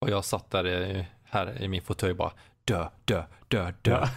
[0.00, 2.32] Och jag satt där i, här i min fåtölj bara
[2.64, 3.90] dö, dö, dö, dö.
[3.90, 4.08] Ja.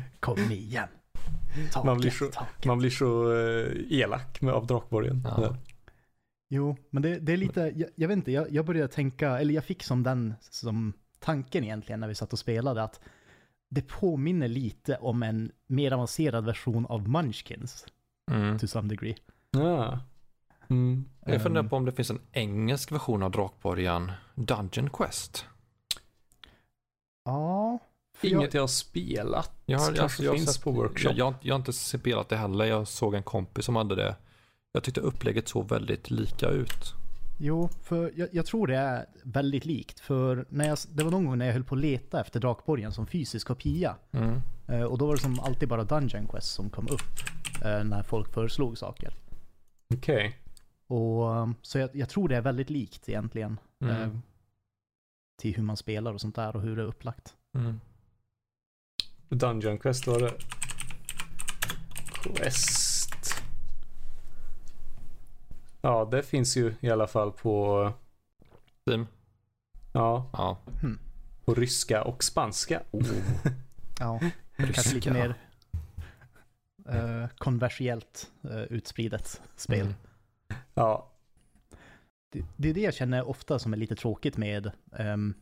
[0.20, 0.88] Kom igen.
[1.72, 2.64] Taket, Man blir så- taket.
[2.64, 5.22] Man blir så eh, elak med, av Drakborgen.
[5.36, 5.56] Ja.
[6.48, 9.54] Jo, men det, det är lite, jag, jag vet inte, jag, jag började tänka, eller
[9.54, 13.00] jag fick som den som tanken egentligen när vi satt och spelade att
[13.74, 17.86] det påminner lite om en mer avancerad version av Munchkins
[18.30, 18.58] Mm.
[18.58, 19.16] to some degree.
[19.50, 19.98] Ja.
[20.70, 21.04] Mm.
[21.26, 25.46] Jag funderar Ehm, på om det finns en engelsk version av Drakborgen, Dungeon Quest.
[27.24, 27.78] Ja.
[28.22, 29.62] Inget jag har spelat.
[29.66, 31.08] Jag har, Kanske jag finns sett- på workshop.
[31.10, 32.64] Jag, jag, har- jag har inte spelat det heller.
[32.64, 34.16] Jag såg en kompis som hade det.
[34.72, 36.94] Jag tyckte upplägget såg väldigt lika ut.
[37.38, 40.00] Jo, för jag, jag tror det är väldigt likt.
[40.00, 42.92] För när jag, det var någon gång när jag höll på att leta efter Drakborgen
[42.92, 43.96] som fysisk kopia.
[44.12, 44.42] Mm.
[44.68, 47.00] Eh, och då var det som alltid bara Dungeon Quest som kom upp
[47.64, 49.14] eh, när folk föreslog saker.
[49.94, 50.38] Okej.
[50.86, 53.60] Och, um, så jag, jag tror det är väldigt likt egentligen.
[53.80, 54.02] Mm.
[54.02, 54.08] Eh,
[55.40, 57.34] till hur man spelar och sånt där och hur det är upplagt.
[57.54, 57.80] Mm.
[59.28, 60.32] Dungeon Quest var det.
[62.22, 62.91] Quest.
[65.84, 67.92] Ja, det finns ju i alla fall på,
[68.86, 69.06] Steam?
[69.92, 70.58] ja, Ja.
[71.44, 72.82] på ryska och spanska.
[72.90, 73.06] Oh.
[73.98, 74.20] Ja,
[74.56, 75.12] kanske lite Ryska.
[75.12, 75.34] mer
[76.88, 79.80] eh, konversiellt eh, utspridet spel.
[79.86, 79.94] Mm.
[80.74, 81.10] Ja,
[82.32, 85.34] Det, det är det jag känner ofta som är lite tråkigt med ehm,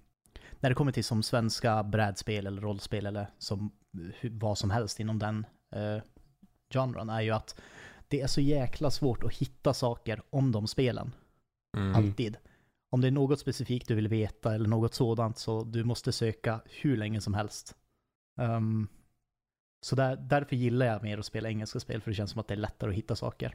[0.61, 5.01] när det kommer till som svenska brädspel eller rollspel eller som hu- vad som helst
[5.01, 6.03] inom den uh,
[6.73, 7.61] genren är ju att
[8.11, 11.13] det är så jäkla svårt att hitta saker om de spelen.
[11.77, 11.95] Mm.
[11.95, 12.37] Alltid.
[12.91, 16.61] Om det är något specifikt du vill veta eller något sådant så du måste söka
[16.65, 17.77] hur länge som helst.
[18.41, 18.89] Ehm,
[19.83, 22.49] så där, därför gillar jag mer att spela engelska spel för det känns som att
[22.49, 23.55] det är lättare att hitta saker.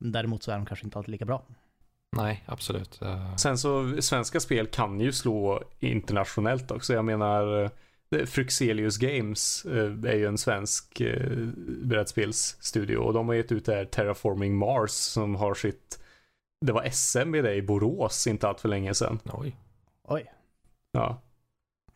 [0.00, 1.46] Däremot så är de kanske inte alltid lika bra.
[2.16, 3.02] Nej, absolut.
[3.02, 6.92] Eh, sen så svenska spel kan ju slå internationellt också.
[6.92, 7.70] Jag menar
[8.26, 11.36] Fruxelius Games eh, är ju en svensk eh,
[11.82, 15.98] brädspelsstudio och de har gett ut det här Terraforming Mars som har sitt
[16.66, 19.18] det var SM i det i Borås inte allt för länge sedan.
[19.24, 19.56] oj.
[20.04, 20.32] Oj,
[20.92, 21.22] Ja.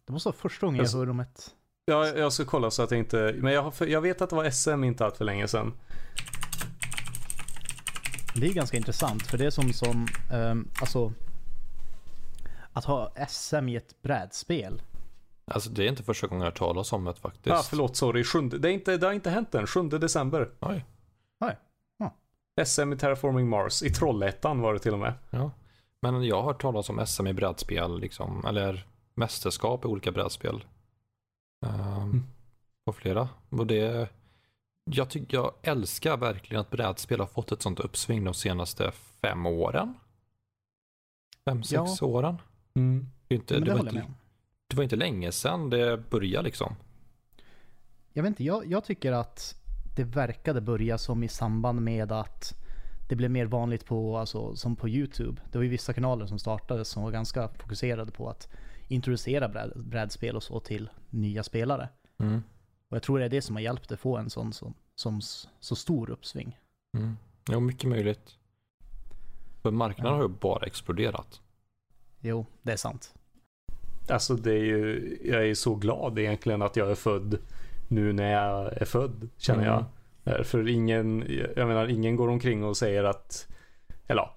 [0.06, 1.50] det måste vara första gången jag Alltså- hör om ett...
[1.84, 3.34] Ja, jag ska kolla så att jag inte...
[3.38, 5.72] Men jag, har, jag vet att det var SM inte allt för länge sedan.
[8.34, 11.12] Det är ganska intressant för det är som, som ehm, alltså,
[12.72, 14.82] att ha SM i ett brädspel.
[15.44, 17.46] Alltså det är inte första gången jag hört talas om det faktiskt.
[17.46, 18.24] Ja, förlåt, sorry.
[18.24, 19.66] Sjunde, det, är inte, det har inte hänt än.
[19.66, 20.50] 7 december.
[20.60, 20.84] Oj.
[22.64, 23.82] SM i Terraforming Mars.
[23.82, 25.14] I Trollhättan var det till och med.
[25.30, 25.50] Ja.
[26.00, 30.64] Men jag har hört talas om SM i brädspel, liksom, eller mästerskap i olika brädspel.
[31.66, 32.24] Um, Mm.
[32.84, 33.28] På flera.
[33.48, 34.08] Och det,
[34.84, 39.46] jag, tycker, jag älskar verkligen att brädspel har fått ett sånt uppsving de senaste fem
[39.46, 39.94] åren.
[41.44, 42.06] Fem, sex Ja.
[42.06, 42.36] åren.
[42.74, 43.06] Mm.
[43.28, 44.06] Det, inte, det, det var inte.
[44.72, 46.76] Det var inte länge sedan det började liksom.
[48.12, 49.54] Jag vet inte, jag, jag tycker att
[49.96, 52.54] det verkade börja som i samband med att
[53.08, 55.42] det blev mer vanligt på, alltså, som på YouTube.
[55.52, 58.48] Det var ju vissa kanaler som startades som var ganska fokuserade på att
[58.88, 61.88] introducera bräd, brädspel och så till nya spelare.
[62.18, 62.42] Mm.
[62.88, 65.20] Och jag tror det är det som har hjälpt det få en sån som, som
[65.60, 66.58] så stor uppsving.
[66.96, 67.16] Mm.
[67.48, 68.38] Ja, mycket möjligt.
[69.62, 70.16] För marknaden Ja.
[70.16, 71.40] har ju bara exploderat.
[72.20, 73.14] Jo, det är sant.
[74.08, 75.18] Alltså det är ju...
[75.24, 77.38] Jag är så glad egentligen att jag är född
[77.88, 79.84] nu när jag är född, känner jag.
[80.24, 81.24] Eh, För ingen,
[81.56, 83.46] jag menar ingen går omkring och säger att,
[84.06, 84.28] eller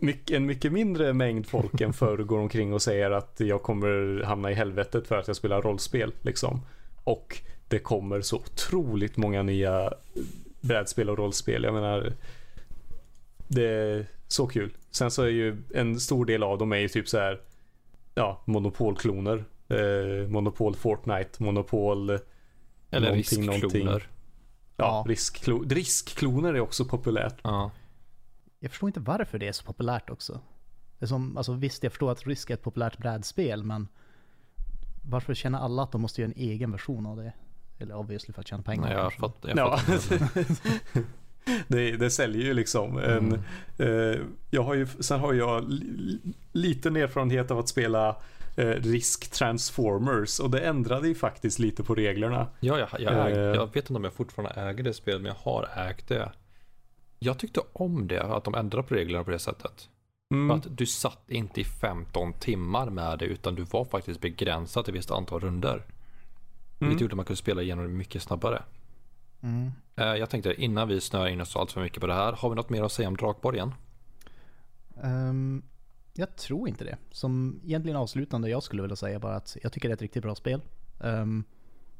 [0.00, 4.22] mycket, en mycket mindre mängd folk än förr går omkring och säger att jag kommer
[4.24, 6.60] hamna i helvetet för att jag spelar rollspel liksom.
[7.04, 9.92] Och det kommer så otroligt många nya
[10.60, 11.64] brädspel och rollspel.
[11.64, 12.12] Jag menar,
[13.48, 14.70] det är så kul.
[14.90, 17.40] Sen så är ju en stor del av dem är ju typ så här,
[18.16, 19.44] ja, monopolkloner.
[19.68, 22.20] Eh, monopol Fortnite, monopol Eller
[22.90, 23.46] Någonting, riskkloner.
[23.52, 23.86] någonting.
[23.86, 24.00] Ja,
[24.76, 25.04] Ja.
[25.08, 27.40] riskklo- riskkloner är också populärt.
[27.42, 27.70] Ja.
[28.60, 30.40] Jag förstår inte varför det är så populärt också.
[30.98, 33.88] Det är som, alltså visst, jag förstår att Risk är ett populärt brädspel, men
[35.02, 37.32] varför känner alla att de måste göra en egen version av det?
[37.78, 38.84] Eller obviously för att tjäna pengar.
[38.88, 39.48] Nej, jag fattar.
[39.48, 39.76] Jag Ja.
[39.76, 41.04] fattar inte.
[41.68, 42.98] det, det säljer ju liksom.
[42.98, 43.42] En,
[43.78, 44.12] Mm.
[44.12, 46.20] eh, jag har ju, sen har jag li,
[46.52, 48.16] liten erfarenhet av att spela
[48.56, 52.46] eh, Risk Transformers och det ändrade ju faktiskt lite på reglerna.
[52.60, 53.38] Ja, jag, jag, äg, Eh.
[53.38, 56.32] jag vet inte om jag fortfarande äger det spelet, men jag har ägt det.
[57.18, 59.88] Jag tyckte om det, att de ändrade på reglerna på det sättet.
[60.34, 60.50] Mm.
[60.56, 64.94] Att du satt inte i 15 timmar med det, utan du var faktiskt begränsad till
[64.94, 65.72] ett visst antal runder.
[65.74, 65.84] Mm.
[66.78, 68.62] Vilket gjorde att man kunde spela igenom det mycket snabbare.
[69.42, 69.72] Mm.
[69.96, 72.48] Eh, Jag tänkte innan vi snöar in oss allt för mycket på det här, har
[72.50, 73.74] vi något mer att säga om Drakborgen?
[75.02, 75.62] Ehm,
[76.14, 76.96] Jag tror inte det.
[77.10, 80.22] Som egentligen avslutande jag skulle vilja säga bara att jag tycker det är ett riktigt
[80.22, 80.60] bra spel.
[80.98, 81.44] Um,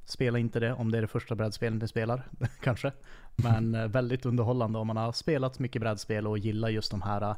[0.04, 2.28] spela inte det om det är det första brädspelet ni spelar,
[2.62, 2.92] kanske.
[3.36, 7.22] Men uh, väldigt underhållande om man har spelat mycket brädspel och gillar just de här
[7.30, 7.36] uh,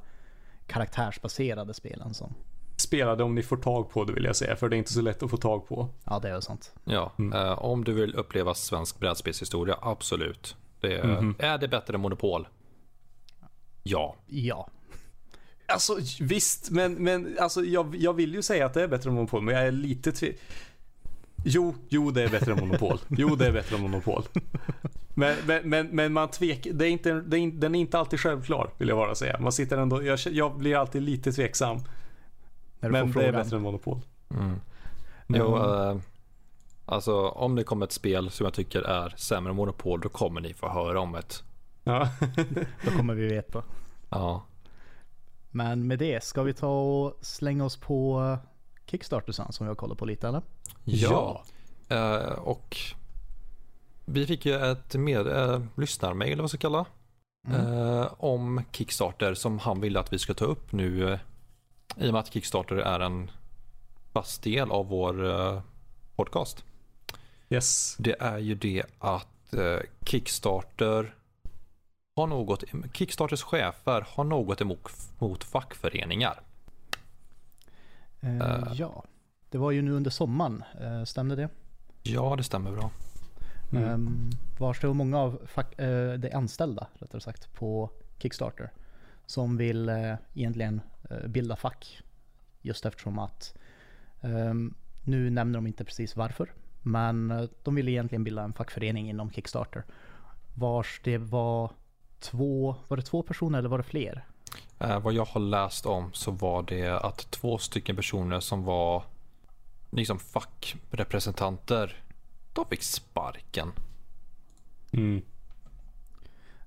[0.67, 2.15] karaktärsbaserade spelen.
[2.15, 2.35] Som.
[2.81, 4.93] Spela det om ni får tag på det vill jag säga, för det är inte
[4.93, 5.89] så lätt att få tag på.
[6.05, 6.73] Ja, det är sant.
[6.85, 7.39] Ja, mm.
[7.39, 10.57] uh, om du vill uppleva svensk brädspelshistoria, absolut.
[10.81, 11.35] Det mm -hmm.
[11.39, 12.49] Är det bättre än Monopol?
[13.83, 14.17] Ja.
[14.27, 14.69] Ja.
[15.67, 19.15] Alltså visst, men, men alltså, jag, jag vill ju säga att det är bättre än
[19.15, 20.45] Monopol, men jag är lite tveksam.
[21.45, 22.99] Jo, jo det är bättre än Monopol.
[23.09, 24.23] Jo, det är bättre än Monopol.
[25.15, 28.21] Men, men, men, men man tvekar, det är inte, det är, den är inte alltid
[28.21, 29.39] självklar vill jag bara säga.
[29.41, 31.79] Man sitter ändå, jag, jag blir alltid lite tveksam.
[32.81, 34.01] Men det är bättre än Monopol.
[34.31, 34.61] Mm.
[35.29, 35.97] Jo, uh,
[36.87, 40.41] alltså om det kommer ett spel som jag tycker är sämre än Monopol, då kommer
[40.41, 41.43] ni få höra om det.
[41.85, 42.09] Ja.
[42.85, 43.63] då kommer vi veta.
[44.11, 44.43] Ja.
[45.51, 48.37] Men med det, ska vi ta och slänga oss på
[48.87, 50.43] Kickstarter sen som vi har kollat på lite eller?
[50.85, 51.45] Ja,
[51.93, 52.77] uh, och
[54.05, 56.87] vi fick ju ett med, uh, lyssnarmail, vad ska kalla
[57.49, 57.67] mm.
[57.67, 61.19] uh, om Kickstarter som han ville att vi ska ta upp nu uh,
[62.01, 63.31] i och med att Kickstarter är en
[64.13, 65.61] fast del av vår uh,
[66.17, 66.65] podcast.
[67.51, 67.97] Yes.
[67.99, 69.55] Det är ju det att
[70.05, 71.15] Kickstarter
[72.17, 76.41] har något, Kickstarters chefer har något emot mot fackföreningar.
[78.25, 79.05] Uh, ja,
[79.51, 81.49] det var ju nu under sommaren, uh, stämde det?
[82.03, 82.91] Ja, det stämmer bra.
[83.73, 83.93] Mm.
[83.93, 88.73] Um, vars det var många av fack, uh, de anställda, rättare sagt, på Kickstarter
[89.27, 89.89] som vill
[90.35, 90.81] egentligen
[91.27, 92.03] bilda fack.
[92.63, 93.55] Just eftersom att
[94.21, 99.31] um, nu nämner de inte precis varför, men de ville egentligen bilda en fackförening inom
[99.31, 99.85] Kickstarter.
[100.55, 101.71] Vars det var
[102.21, 104.25] två, var det två personer eller var det fler?
[104.79, 109.03] Eh, vad jag har läst om så var det att två stycken personer som var
[109.91, 112.03] liksom fackrepresentanter,
[112.53, 113.73] de fick sparken.
[114.93, 115.23] Mm.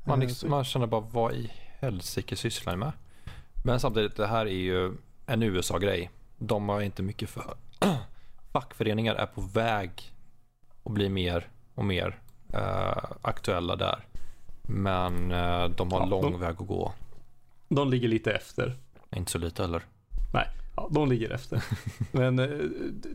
[0.04, 2.92] Man, eh, liksom, man känner bara, vad i helsike sysslar ni med?
[3.64, 4.94] Men samtidigt, det här är ju
[5.26, 6.10] en USA-grej.
[6.38, 7.56] De har inte mycket för...
[8.52, 9.92] Fackföreningar är på väg
[10.84, 12.20] att bli mer och mer
[12.54, 14.08] uh, aktuella där.
[14.62, 16.40] Men uh, de har ja, lång de...
[16.40, 16.94] väg att gå.
[17.70, 18.76] De ligger lite efter.
[19.16, 19.84] Inte så lite heller.
[20.34, 21.64] Nej, ja, de ligger efter.
[22.12, 22.48] Men eh,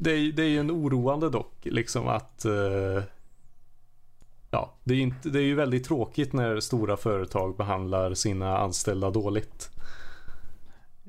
[0.00, 3.02] det är, det är ju en oroande dock, liksom att eh,
[4.50, 9.10] Ja, det är, inte, det är ju väldigt tråkigt när stora företag behandlar sina anställda
[9.10, 9.70] dåligt.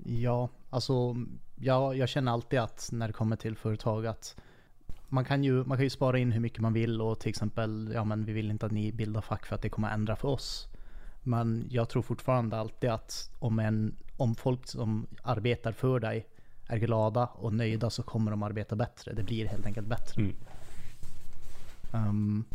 [0.03, 1.15] Ja, alltså
[1.55, 4.35] ja, jag känner alltid att när det kommer till företag att
[5.07, 7.91] man kan, ju, man kan ju spara in hur mycket man vill och till exempel,
[7.93, 10.15] ja men vi vill inte att ni bildar fack för att det kommer att ändra
[10.15, 10.67] för oss.
[11.23, 16.27] Men jag tror fortfarande alltid att om, en, om folk som arbetar för dig
[16.67, 19.13] är glada och nöjda så kommer de arbeta bättre.
[19.13, 20.21] Det blir helt enkelt bättre.
[20.21, 20.35] Mm.
[21.91, 22.45] Um,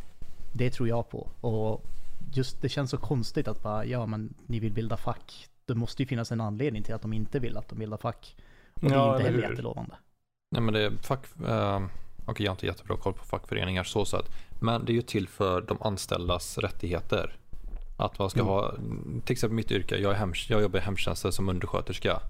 [0.53, 1.29] det tror jag på.
[1.41, 1.85] Och
[2.33, 5.49] just det känns så konstigt att bara, ja men ni vill bilda fack.
[5.73, 8.37] Det måste ju finnas en anledning till att de inte vill att de bildar fack.
[8.75, 9.95] Och det är inte heller jättelovande.
[10.51, 11.27] Nej men det är fack...
[11.49, 11.87] Uh,
[12.25, 14.31] Okej, okay, jag har inte jättebra koll på fackföreningar så sätt.
[14.61, 17.37] Men det är ju till för de anställdas rättigheter.
[17.97, 18.53] Att man ska mm.
[18.53, 18.75] ha,
[19.25, 22.21] till exempel mitt yrke, jag, är hem, jag jobbar i hemtjänsten som undersköterska.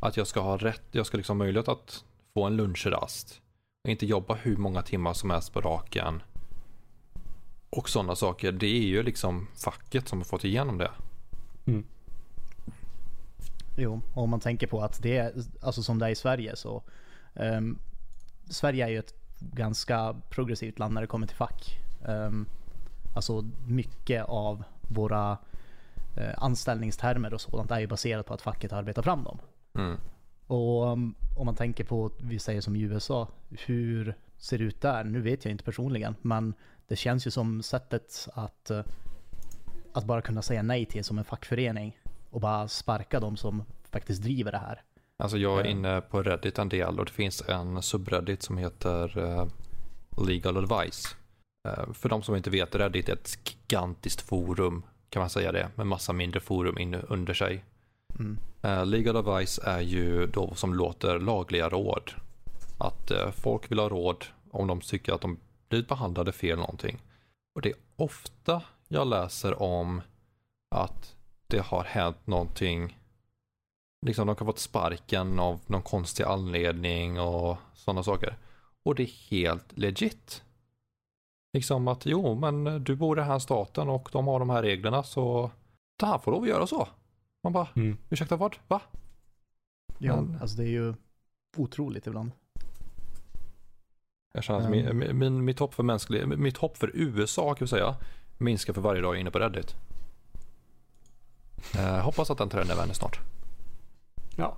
[0.00, 2.04] Att jag ska ha rätt, jag ska liksom ha möjlighet att
[2.34, 3.40] få en lunchrast.
[3.84, 6.22] Och inte jobba hur många timmar som helst på raken.
[7.70, 8.52] Och sådana saker.
[8.52, 10.90] Det är ju liksom facket som har fått igenom det.
[11.66, 11.84] Mm.
[13.80, 16.56] Jo, och om man tänker på att det är, alltså som det är i Sverige
[16.56, 16.82] så.
[17.34, 17.78] Um,
[18.50, 21.78] Sverige är ju ett ganska progressivt land när det kommer till fack.
[22.06, 22.46] Um,
[23.14, 25.38] alltså mycket av våra
[26.16, 29.38] eh, anställningstermer och sådant är ju baserat på att facket arbetar fram dem.
[29.74, 29.96] Mm.
[30.46, 33.28] Och um, om man tänker på, vi säger som i USA,
[33.66, 35.04] hur ser det ut där?
[35.04, 36.54] Nu vet jag inte personligen, men
[36.88, 38.82] det känns ju som sättet att, uh,
[39.92, 41.96] att bara kunna säga nej till som en fackförening
[42.30, 44.82] och bara sparka de som faktiskt driver det här.
[45.16, 45.70] Alltså jag är eh.
[45.70, 49.46] inne på Reddit en del och det finns en subreddit som heter uh,
[50.26, 51.16] Legal Advice.
[51.68, 55.70] Uh, för de som inte vet, Reddit är ett gigantiskt forum kan man säga det,
[55.74, 57.64] med massa mindre forum in, under sig.
[58.18, 58.38] Mm.
[58.64, 62.10] Uh, legal advice är ju då som låter lagliga råd.
[62.78, 65.38] Att folk vill ha råd om de tycker att de
[65.68, 67.02] blivit behandlade fel någonting.
[67.54, 70.02] Och det är ofta jag läser om
[70.70, 71.16] att
[71.50, 72.98] det har hänt någonting.
[74.06, 78.36] Liksom de kan ha fått sparken av någon konstig anledning och sådana saker.
[78.84, 80.42] Och det är helt legit.
[81.52, 84.62] Liksom att jo, men du bor i den här staten och de har de här
[84.62, 85.50] reglerna så
[86.00, 86.88] det här får lov att göra så.
[87.42, 87.98] Man bara, mm.
[88.10, 88.56] ursäkta vad?
[88.68, 88.80] Va?
[89.98, 90.94] Ja, Men- alltså det är ju
[91.56, 92.30] otroligt ibland.
[94.34, 94.98] Jag känner att Mm.
[94.98, 97.96] min, min, mitt, hopp för mänsklig, mitt hopp för USA kan vi säga
[98.38, 99.76] minskar för varje dag jag är inne på Reddit.
[101.76, 103.20] Eh, hoppas att den trenden vänder snart.
[104.36, 104.56] Ja.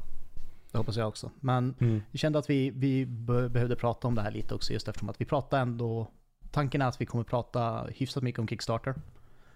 [0.72, 1.30] Det hoppas jag också.
[1.40, 2.02] Men Mm.
[2.10, 5.08] jag kände att vi, vi be- behövde prata om det här lite också just eftersom
[5.08, 6.06] att vi pratar ändå
[6.52, 8.94] Tanken är att vi kommer prata hyfsat mycket om Kickstarter.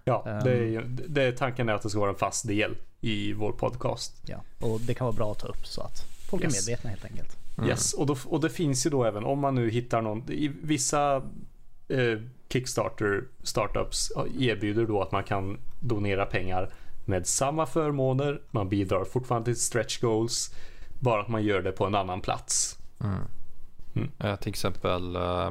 [0.05, 0.45] Ja, Ehm.
[0.45, 3.33] det är, ju- det är tanken är att det ska vara en fast del i
[3.33, 4.23] vår podcast.
[4.27, 4.43] Ja.
[4.61, 5.99] Och det kan vara bra att ta upp så att
[6.31, 6.69] folk Yes.
[6.69, 7.37] är medvetna helt enkelt.
[7.59, 7.71] Mm.
[7.71, 10.49] Yes, och, då, och det finns ju då även om man nu hittar någon, i
[10.63, 11.17] vissa
[11.89, 16.71] eh, Kickstarter startups erbjuder då att man kan donera pengar
[17.05, 20.55] med samma förmåner, man bidrar fortfarande till stretch goals,
[21.01, 22.79] bara att man gör det på en annan plats.
[23.01, 23.21] Mm.
[23.95, 24.11] Mm.
[24.19, 25.51] Eh, till exempel, eh,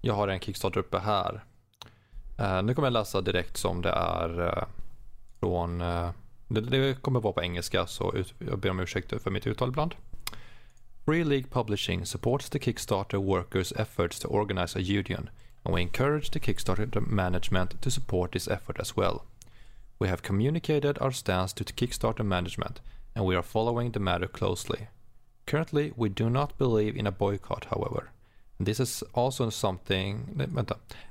[0.00, 1.44] jag har en Kickstarter uppe här.
[2.38, 4.64] Eh, nu kommer jag läsa direkt som det är
[5.40, 5.78] från,
[6.48, 9.68] det, det kommer vara på engelska så ut, jag ber om ursäkt för mitt uttal
[9.68, 9.94] ibland.
[11.04, 15.28] Free League Publishing supports the Kickstarter workers efforts to organize a union
[15.62, 19.22] and we encourage the Kickstarter management to support this effort as well.
[19.98, 22.80] We have communicated our stance to Kickstarter management
[23.14, 24.88] and we are following the matter closely.
[25.46, 28.10] Currently, we do not believe in a boycott, however.
[28.58, 30.48] This is also something.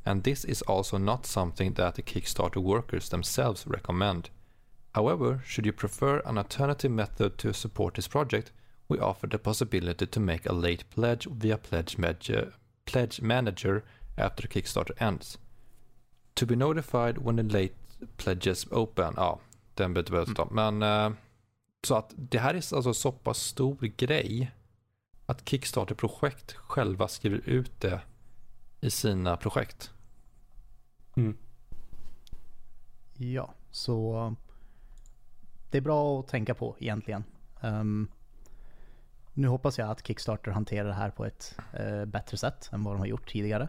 [0.06, 4.30] And this is also not something that the Kickstarter workers themselves recommend.
[4.96, 8.52] However, should you prefer an alternative method to support this project,
[8.88, 12.54] we offer the possibility to make a late pledge via Pledge, Manager-
[12.86, 13.84] pledge Manager
[14.18, 15.38] after Kickstarter ends.
[16.36, 17.76] To be notified when the late
[18.18, 19.14] pledges open.
[19.18, 19.40] Ja,
[19.74, 20.48] den behöver vi inte ta.
[20.52, 21.18] Men eh,
[21.84, 24.52] så att det här är alltså så pass stor grej
[25.26, 28.02] att Kickstarter-projekt själva skriver ut det
[28.82, 29.92] i sina projekt.
[31.16, 31.38] Mm.
[33.14, 34.36] Ja, så
[35.72, 37.24] det är bra att tänka på egentligen.
[37.62, 38.08] Ehm,
[39.34, 42.94] nu hoppas jag att Kickstarter hanterar det här på ett eh, bättre sätt än vad
[42.94, 43.68] de har gjort tidigare.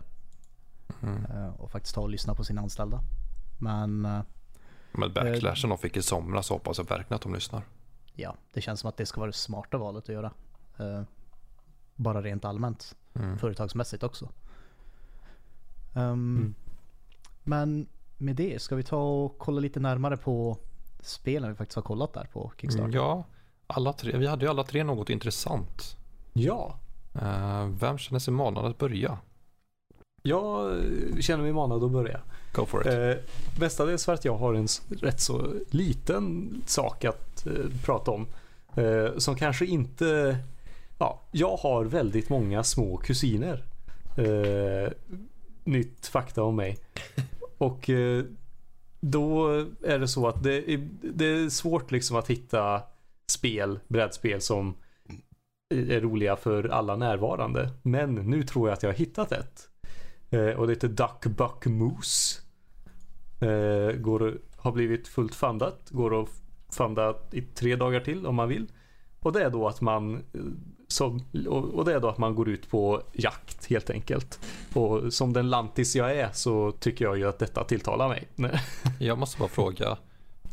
[1.02, 1.24] Mm.
[1.24, 3.00] eh, och faktiskt ta och lyssna på sina anställda.
[3.58, 4.20] Men eh,
[4.92, 7.62] Men backlashen de fick i somras hoppas jag verkligen att de lyssnar.
[8.14, 10.32] ja, det känns som att det ska vara det smarta valet att göra.
[10.78, 11.02] Eh,
[11.96, 13.38] bara rent allmänt, Mm.
[13.38, 14.28] företagsmässigt också.
[15.94, 16.54] Ehm, Mm.
[17.44, 17.86] Men
[18.18, 20.58] med det, ska vi ta och kolla lite närmare på
[21.00, 22.94] spelen vi faktiskt har kollat där på Kickstarter?
[22.96, 23.24] Ja,
[23.66, 25.96] alla tre, vi hade ju alla tre något intressant.
[26.32, 26.78] Ja,
[27.22, 29.18] Eh, vem känner sig manad att börja?
[30.22, 32.20] jag eh, känner mig manad att börja.
[32.54, 32.94] Go for it.
[32.94, 33.22] Eh,
[33.60, 34.68] mestadels för att jag har en
[35.00, 37.52] rätt så liten sak att eh,
[37.84, 38.26] prata om.
[38.76, 40.38] Eh, som kanske inte...
[40.98, 43.64] Ja, jag har väldigt många små kusiner.
[44.16, 44.92] Eh,
[45.64, 46.78] nytt fakta om mig.
[47.58, 48.24] Och eh,
[49.00, 49.48] då
[49.82, 52.82] är det så att det är, det är svårt liksom att hitta
[53.30, 54.74] spel, brädspel som
[55.74, 57.70] är roliga för alla närvarande.
[57.82, 59.68] Men nu tror jag att jag har hittat ett.
[60.30, 62.43] Eh, och det heter Duck Buck Moose.
[63.40, 65.90] Eh, går, har blivit fullt fundat.
[65.90, 66.28] Går att
[66.72, 68.66] funda i tre dagar till om man vill.
[69.20, 70.20] Och det är då att man eh,
[70.88, 74.40] som, och, det är då att man går ut på jakt helt enkelt.
[74.74, 78.28] Och som den lantis jag är så tycker jag ju att detta tilltalar mig.
[78.98, 79.96] Jag måste bara fråga.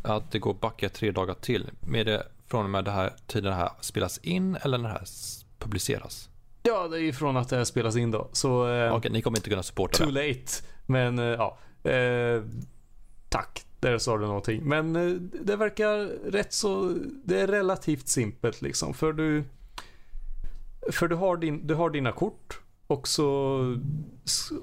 [0.02, 1.70] Att det går backa tre dagar till.
[1.94, 4.96] Är det från och med det här tiden det här spelas in eller när det
[4.96, 5.08] här
[5.60, 6.30] publiceras?
[6.64, 8.30] ja, det är ju från att det här spelas in då.
[8.32, 10.28] Så eh, Okej, ni kommer inte kunna supporta too det.
[10.28, 10.52] late.
[10.86, 12.44] Men eh, ja, eh,
[13.30, 13.66] tack.
[13.80, 14.64] Där sa du någonting.
[14.64, 15.14] Men eh,
[15.46, 15.98] det verkar
[16.32, 18.94] rätt så, det är relativt simpelt liksom.
[18.94, 19.44] För du,
[20.92, 23.60] för du har, din, du har dina kort och så,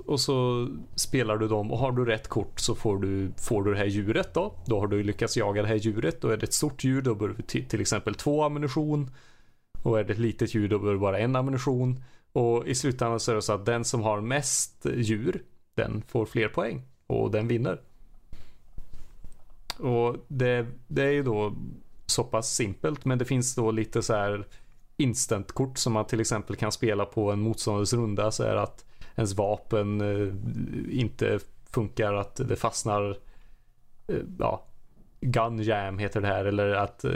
[0.07, 3.71] och så spelar du dem och har du rätt kort så får du, får du
[3.73, 4.55] det här djuret då.
[4.67, 6.21] Då har du lyckats jaga det här djuret.
[6.21, 9.11] Då är det ett stort djur, då behöver du till, till exempel två ammunition.
[9.83, 12.05] Och är det ett litet djur, då behöver du bara en ammunition.
[12.33, 15.43] Och i slutändan så är det så att den som har mest djur,
[15.75, 16.83] den får fler poäng.
[17.09, 17.81] Och den vinner.
[19.79, 21.55] Och det, det är ju då
[22.07, 24.47] så pass simpelt, men det finns då lite så här
[24.97, 28.85] instantkort som man till exempel kan spela på en motståndares runda så är att
[29.17, 30.35] ens vapen eh,
[31.01, 31.39] inte
[31.71, 33.17] funkar, att det fastnar
[34.07, 34.65] eh, ja,
[35.21, 37.13] gun jam heter det här eller att eh,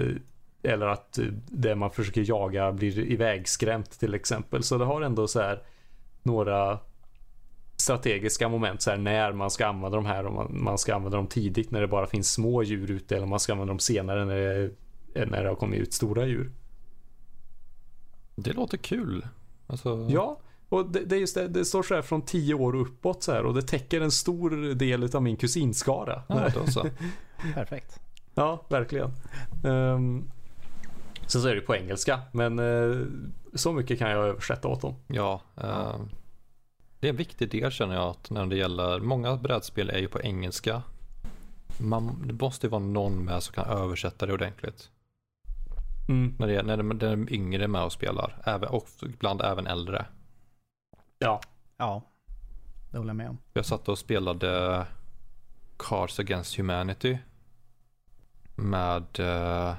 [0.62, 4.62] eller att det man försöker jaga blir ivägskrämt till exempel.
[4.62, 5.62] Så det har ändå så här
[6.22, 6.78] några
[7.82, 10.26] strategiska moment så här när man ska använda de här.
[10.26, 13.24] Om man, man ska använda dem tidigt när det bara finns små djur ute eller
[13.24, 14.70] om man ska använda dem senare när det,
[15.26, 16.52] när det har kommit ut stora djur.
[18.34, 19.26] Det låter kul.
[19.66, 22.74] Alltså, Ja, och det, det är just det, det står så här från 10 år
[22.74, 26.22] och uppåt så här och det täcker en stor del av min kusinskara.
[26.28, 26.86] ja, då så.
[27.54, 28.00] Perfekt.
[28.34, 29.10] Ja, verkligen.
[29.64, 30.30] Ehm,
[31.26, 33.06] Sen så är det på engelska, men eh,
[33.54, 34.94] så mycket kan jag översätta åt dem.
[35.06, 35.94] Ja, eh,
[37.02, 40.08] det är en viktig del känner jag att när det gäller, många brädspel är ju
[40.08, 40.82] på engelska.
[41.78, 44.90] Man, det måste ju vara någon med som kan översätta det ordentligt.
[46.08, 46.34] Mm.
[46.38, 49.66] När, det, är- när det- den yngre är med och spelar, även, och ibland även
[49.66, 50.06] äldre.
[51.18, 51.40] Ja.
[51.76, 52.02] Ja,
[52.90, 53.38] det håller jag med om.
[53.52, 54.86] Jag satt och spelade
[55.76, 57.18] Cards Against Humanity
[58.54, 59.74] med eh,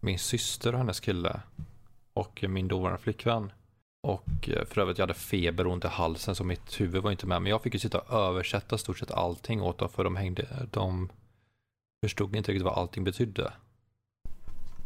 [0.00, 1.40] min syster och hennes kille
[2.12, 3.52] och min dåvarande flickvän.
[4.00, 7.10] Och eh, för övrigt jag hade feber och ont i halsen så mitt huvud var
[7.10, 7.42] inte med.
[7.42, 10.68] Men jag fick ju sitta och översätta stort sett allting åt dem för de hängde,
[10.70, 11.08] de
[12.04, 13.52] förstod inte riktigt vad allting betydde.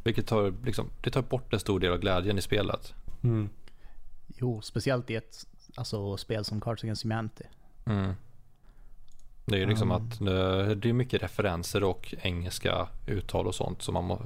[0.04, 2.94] Vilket tar, liksom, det tar bort en stor del av glädjen i spelet.
[3.22, 3.48] Mm.
[4.26, 7.44] Jo, speciellt i ett alltså, spel som Cards Against Humanity.
[7.86, 8.12] Mm.
[9.44, 10.02] Det är ju liksom Mm.
[10.02, 14.20] att det, det är mycket referenser och engelska uttal och sånt som man, må,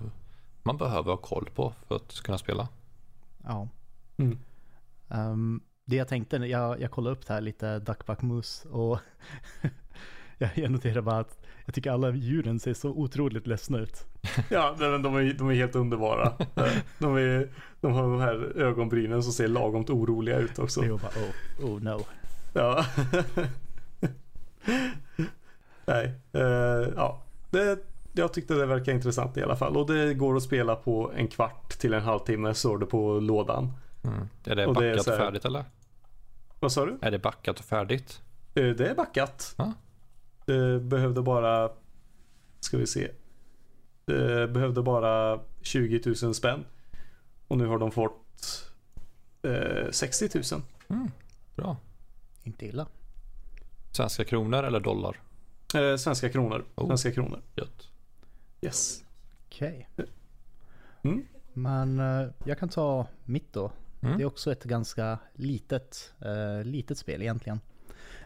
[0.62, 2.68] man behöver ha koll på för att kunna spela.
[3.44, 3.68] Ja.
[4.16, 4.38] Mm.
[5.08, 8.98] Ehm, det jag tänkte, jag, jag kollade upp det här lite, Duckbuck Moose, och
[10.38, 14.06] jag, noterar bara att jag tycker alla djuren ser så otroligt ledsna ut.
[14.50, 16.32] Ja, men de är, de är helt underbara.
[16.98, 17.48] De, är,
[17.80, 20.80] de har de här ögonbrynen som ser lagomt oroliga ut också.
[20.80, 22.00] Det är bara, oh, oh no.
[22.52, 22.84] Ja.
[25.84, 27.22] Nej, eh, ja.
[27.50, 27.78] Det,
[28.12, 29.76] jag tyckte det verkar intressant i alla fall.
[29.76, 33.72] Och det går att spela på en kvart till en halvtimme står det på lådan.
[34.02, 34.28] Mm.
[34.44, 35.64] Är det Och det är backat så och här- färdigt eller?
[36.60, 36.98] Vad sa du?
[37.02, 38.22] Är det backat och färdigt?
[38.54, 39.54] Eh, Det är backat.
[39.58, 39.72] Ja.
[40.46, 41.70] Det behövde bara,
[42.60, 43.10] ska vi se.
[44.04, 46.64] Det behövde bara 20 000 spänn.
[47.48, 48.70] Och nu har de fått
[49.42, 50.62] eh, 60 000.
[50.88, 51.10] Mm.
[51.56, 51.76] Bra.
[52.44, 52.86] Inte illa.
[53.92, 55.20] Svenska kronor eller dollar?
[55.74, 56.64] Eh, svenska kronor.
[56.74, 56.86] Oh.
[56.86, 57.40] Svenska kronor.
[57.54, 57.88] Gött.
[58.60, 59.04] Yes.
[59.46, 59.88] Okej.
[61.02, 61.26] Mm.
[61.52, 63.70] Men eh, jag kan ta mitt då.
[64.06, 64.18] Mm.
[64.18, 67.60] Det är också ett ganska litet, eh, litet spel egentligen.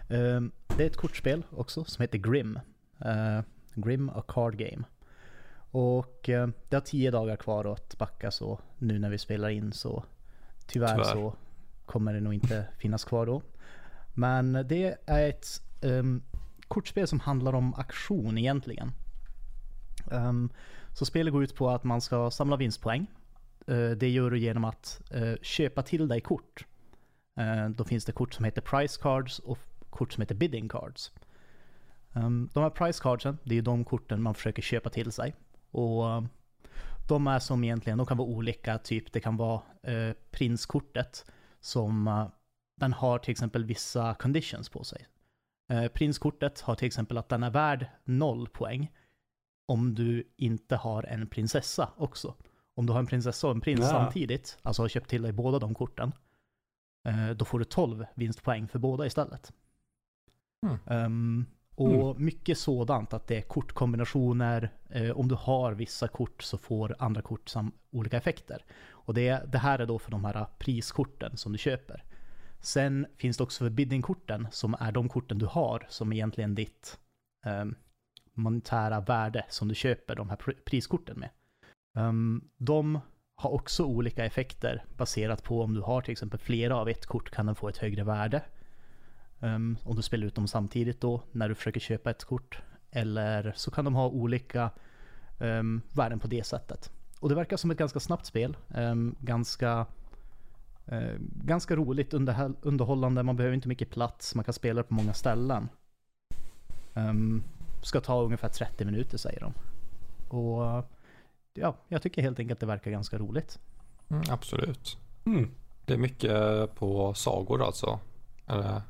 [0.09, 0.41] Eh,
[0.77, 2.61] det är ett kortspel också som heter Grim.
[2.99, 3.41] Eh,
[3.75, 4.83] Grim A Card Game.
[5.73, 9.73] Och eh, det har tio dagar kvar att backa så nu när vi spelar in
[9.73, 10.05] så
[10.67, 11.05] tyvärr, Tyvärr.
[11.05, 11.35] så
[11.87, 13.43] kommer det nog inte finnas kvar då.
[14.15, 15.47] Men det är ett
[15.83, 16.23] ehm,
[16.69, 18.93] kortspel som handlar om aktion egentligen.
[20.11, 20.51] Ehm,
[20.95, 23.07] så spelet går ut på att man ska samla vinstpoäng.
[23.67, 26.67] Eh, det gör du genom att eh, köpa till dig kort.
[27.37, 29.59] Eh, då finns det kort som heter price cards och
[29.91, 31.13] kort som heter bidding cards.
[32.13, 35.35] Ehm, de här price cardsen, det är de korten man försöker köpa till sig.
[35.71, 36.29] Och ehm,
[37.09, 39.63] de är som egentligen, de kan vara olika, typ det kan vara
[40.31, 41.25] prinskortet
[41.61, 42.29] som
[42.81, 45.07] den har till exempel vissa conditions på sig.
[45.93, 48.91] Prinskortet har till exempel att den är värd noll poäng
[49.67, 52.35] om du inte har en prinsessa också.
[52.81, 53.87] Om du har en prinsessa och en prins Ja.
[53.87, 56.13] samtidigt, alltså har köpt till dig båda de korten,
[57.09, 59.53] eh, då får du 12 vinstpoäng för båda istället.
[60.67, 60.79] Mm.
[60.87, 64.71] Ehm, och mycket sådant, att det är kortkombinationer.
[64.91, 68.65] Eh, om du har vissa kort så får andra kort sam- olika effekter.
[68.89, 72.05] Och det, det här är då för de här priskorten som du köper.
[72.61, 76.99] Sen finns det också för biddingkorten som är de korten du har som egentligen ditt
[77.47, 77.75] ehm,
[78.35, 81.31] monetära värde som du köper de här pr- priskorten med.
[81.95, 83.01] Ehm, de
[83.35, 87.31] har också olika effekter baserat på om du har till exempel flera av ett kort
[87.31, 88.43] kan den få ett högre värde.
[89.41, 92.63] Ehm, om du spelar ut dem samtidigt då när du försöker köpa ett kort.
[92.91, 94.71] Eller så kan de ha olika
[95.39, 96.91] um, värden på det sättet.
[97.21, 98.57] Och det verkar som ett ganska snabbt spel.
[99.21, 99.87] Ganska,
[100.87, 101.15] eh,
[101.45, 102.15] ganska roligt,
[102.63, 103.23] underhållande.
[103.23, 104.35] Man behöver inte mycket plats.
[104.35, 105.69] Man kan spela på många ställen.
[107.83, 109.53] Ska ta ungefär 30 minuter säger de.
[110.37, 110.87] Och
[111.55, 113.59] ja, jag tycker helt enkelt det verkar ganska roligt.
[114.09, 114.99] Mm, absolut.
[115.25, 115.51] Mm.
[115.85, 117.99] Det är mycket på sagor alltså.
[118.47, 118.83] Eller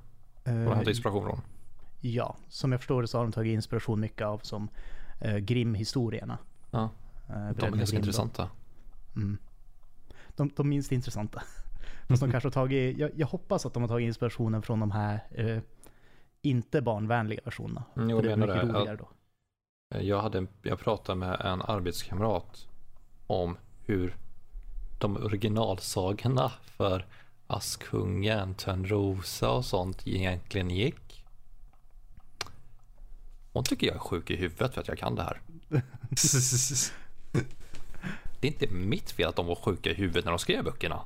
[0.45, 1.41] vad de Eh, inspiration från.
[2.01, 4.69] Ja, som jag förstår det så har de tagit inspiration mycket av som
[5.25, 6.39] uh, Grimm-historierna.
[6.71, 6.91] Ja,
[7.31, 8.49] Eh, de är ganska intressanta.
[9.17, 9.39] Mm.
[10.37, 11.43] De, de minst intressanta.
[12.09, 14.91] Fast de kanske har tagit, jag, jag hoppas att de har tagit inspirationen från de
[14.91, 15.59] här eh,
[16.43, 17.85] inte barnvänliga versionerna.
[17.97, 18.79] Mm, För det är jag menar mycket det.
[18.79, 19.09] roligare då.
[19.99, 22.67] Jag, hade, jag pratade med en arbetskamrat
[23.27, 24.17] om hur
[24.99, 27.07] de originalsagorna för
[27.47, 31.25] Askungen, Törnrosa och sånt egentligen gick.
[33.53, 35.41] Hon tycker jag är sjuk i huvudet för att jag kan det här.
[38.41, 41.01] Det är inte mitt fel att de var sjuka i huvudet när de skrev böckerna.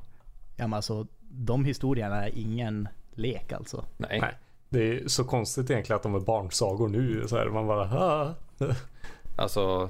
[0.55, 3.85] Ja men alltså, de historierna är ingen lek alltså.
[3.97, 4.19] Nej.
[4.21, 4.37] Nej.
[4.69, 7.27] Det är så konstigt egentligen att de är barnsagor nu.
[7.27, 8.33] Så här, man bara, ah.
[9.37, 9.89] Alltså,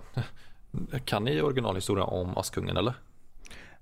[1.06, 2.94] Kan ni originalhistorien om Askungen eller?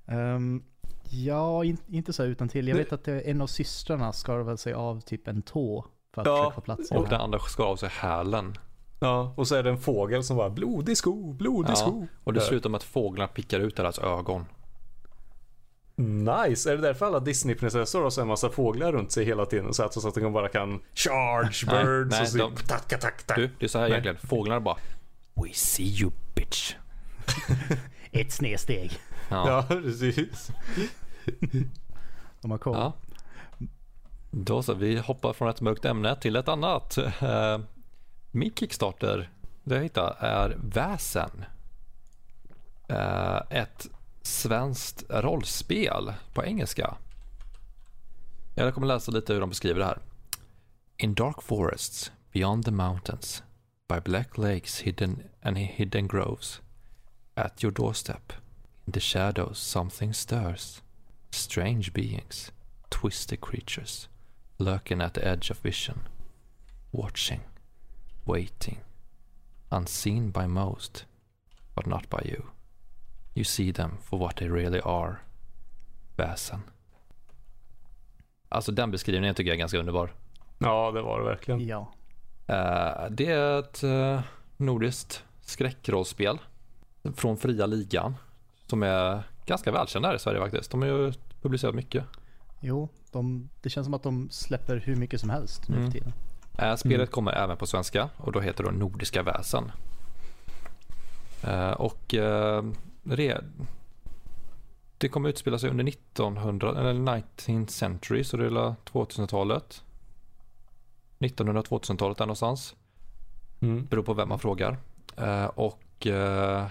[0.05, 0.63] Um,
[1.09, 2.67] ja, in, inte så utan till.
[2.67, 6.27] Jag vet att det, en av systrarna skarvade sig av typ en tå för att
[6.27, 7.19] Ja, försöka få plats i Och den här.
[7.23, 8.57] andra skar av sig hälen.
[8.99, 12.07] Ja, och så är det en fågel som bara blodig sko, blodig Ja, sko.
[12.23, 14.45] Och det slutar med att fåglarna pickar ut deras ögon.
[15.95, 16.71] Nice!
[16.71, 19.73] Är det därför alla Disney-prinsessor har så en massa fåglar runt sig hela tiden?
[19.73, 22.87] Så att, så att de bara kan charge Nej, birds nej, och så de- tack,
[22.99, 23.37] tack, tack.
[23.37, 23.91] Du, det är så här Nej.
[23.91, 24.17] egentligen.
[24.29, 24.77] Fåglarna bara
[25.33, 26.75] We see you bitch.
[28.11, 28.91] Ett snedsteg.
[29.29, 29.47] Ja.
[29.69, 30.51] Ja, precis.
[32.41, 32.75] De har koll.
[32.77, 32.93] Ja.
[34.31, 36.97] Då så, vi hoppar från ett mörkt ämne till ett annat.
[36.97, 37.59] Eh,
[38.31, 39.29] Min Kickstarter,
[39.63, 41.45] det jag hittade, är Väsen.
[42.87, 43.87] Eh, Ett
[44.23, 46.97] svenskt rollspel på engelska.
[48.55, 49.99] Jag kommer läsa lite hur de beskriver det här.
[50.97, 53.43] In dark forests, beyond the mountains,
[53.87, 56.61] by black lakes hidden and hidden groves,
[57.35, 58.33] at your doorstep,
[58.85, 60.81] in the shadows something stirs.
[61.31, 62.51] Strange beings,
[62.89, 64.07] twisted creatures,
[64.59, 65.99] lurking at the edge of vision,
[66.91, 67.41] watching,
[68.25, 68.77] waiting,
[69.71, 71.05] unseen by most,
[71.75, 72.43] but not by you.
[73.35, 75.15] You see them for what they really are.
[76.15, 76.59] Väsen.
[78.49, 80.13] Alltså den beskrivningen tycker jag är ganska underbar.
[80.57, 81.67] Ja, det var det verkligen.
[81.67, 81.93] Ja.
[82.47, 84.19] Eh, det är ett uh,
[84.57, 86.37] nordiskt skräckrollspel
[87.15, 88.15] från Fria Ligan
[88.67, 90.71] som är ganska välkända här i Sverige faktiskt.
[90.71, 92.03] De har ju publicerat mycket.
[92.59, 95.91] Jo, de, det känns som att de släpper hur mycket som helst nu Mm.
[95.91, 96.13] för tiden.
[96.57, 99.71] Eh, spelet kommer även på svenska och då heter det Nordiska väsen.
[101.77, 102.15] Och
[104.97, 109.83] det kommer utspela sig under 1900, eller 19th century, så det är väl 2000-talet.
[111.19, 112.75] 1900-2000-talet där någonstans.
[113.61, 113.85] Mm.
[113.85, 114.77] Beror på vem man frågar.
[115.17, 116.67] Eh, och eh,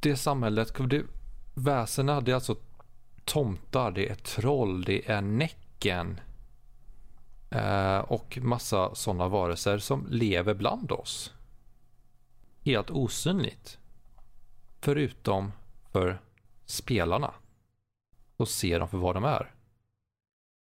[0.00, 1.02] det samhället, det,
[1.54, 2.56] väsena, det är alltså
[3.24, 6.20] tomtar, det är troll, det är Näcken.
[7.50, 11.32] Eh, och massa sådana varelser som lever bland oss.
[12.60, 13.78] Helt osynligt.
[14.86, 15.52] Förutom
[15.92, 16.18] för
[16.64, 17.34] spelarna.
[18.36, 19.54] Så ser de för vad de är.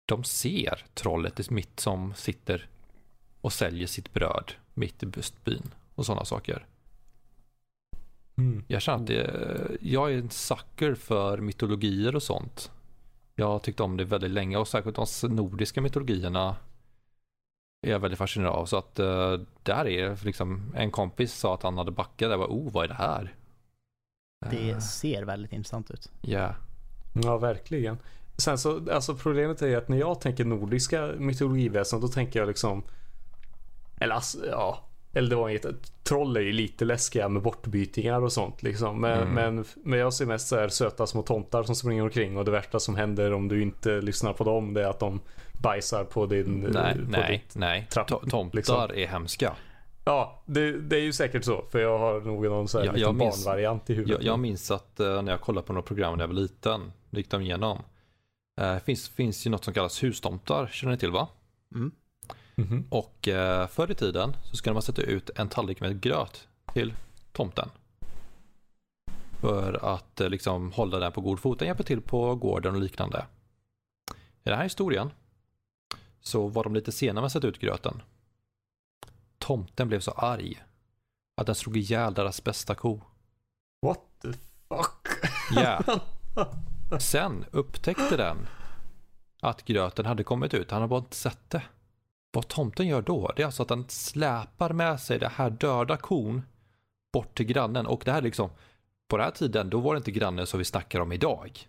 [0.07, 2.69] De ser trollet mitt som sitter
[3.41, 5.07] och säljer sitt bröd mitt i
[5.45, 6.67] byn och sådana saker.
[8.37, 8.65] Mm.
[8.69, 12.71] Jag känner att det, jag är en sucker för mytologier och sånt.
[13.35, 16.57] Jag har tyckt om det väldigt länge och särskilt de nordiska mytologierna
[17.87, 18.67] är jag väldigt fascinerad av.
[18.67, 22.31] Så att uh, där är liksom en kompis sa att han hade backat.
[22.31, 23.35] Jag var oh vad är det här?
[24.51, 26.11] Det Eh, ser väldigt intressant ut.
[26.21, 26.55] Ja,
[27.25, 27.99] Ja, verkligen.
[28.37, 32.83] Sen så, alltså problemet är att när jag tänker nordiska mytologiväsen då tänker jag liksom
[34.01, 35.65] Eller alltså, ja Eller det var inget,
[36.05, 39.01] troll är ju lite läskiga med bortbytingar och sånt liksom.
[39.01, 39.35] Men, Mm.
[39.55, 42.51] men, men jag ser mest så här söta små tomtar som springer omkring och det
[42.51, 45.21] värsta som händer om du inte lyssnar på dem det är att de
[45.53, 47.87] bajsar på din nej, på nej, nej.
[47.91, 48.77] trapp, Tomtar liksom.
[48.95, 49.53] är hemska.
[50.11, 51.65] Ja, det, det är ju säkert så.
[51.71, 54.23] För jag har nog någon så här Ja, liten jag minns- barnvariant i huvudet.
[54.25, 56.93] Jag, jag minns att eh, när jag kollade på något program när jag var liten,
[57.11, 57.79] det gick de igenom.
[58.61, 61.29] Eh, finns, finns ju något som kallas hustomtar, känner ni till va?
[61.75, 61.91] Mm.
[62.55, 62.85] Mhm.
[62.91, 66.95] Och eh, förr i tiden så skulle man sätta ut en tallrik med gröt till
[67.33, 67.69] tomten.
[69.41, 71.59] För att eh, liksom hålla den på god fot.
[71.59, 73.25] Den hjälper till på gården och liknande.
[74.45, 75.11] I den här historien
[76.21, 78.03] så var de lite sena med att sätta ut gröten.
[79.41, 80.63] Tomten blev så arg
[81.37, 83.01] att den slog ihjäl deras bästa ko.
[83.87, 84.33] What the
[84.69, 85.09] fuck?
[85.51, 86.01] Ja.
[87.01, 88.47] Sen upptäckte den
[89.41, 90.71] att gröten hade kommit ut.
[90.71, 91.63] Han hade bara inte sett det.
[92.33, 95.97] Vad tomten gör då, det är alltså att den släpar med sig det här döda
[95.97, 96.43] kon
[97.13, 97.87] bort till grannen.
[97.87, 98.51] Och det här liksom,
[99.09, 101.69] på den här tiden, då var det inte grannen som vi snackar om idag.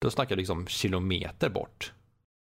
[0.00, 1.92] Då snackar vi liksom kilometer bort.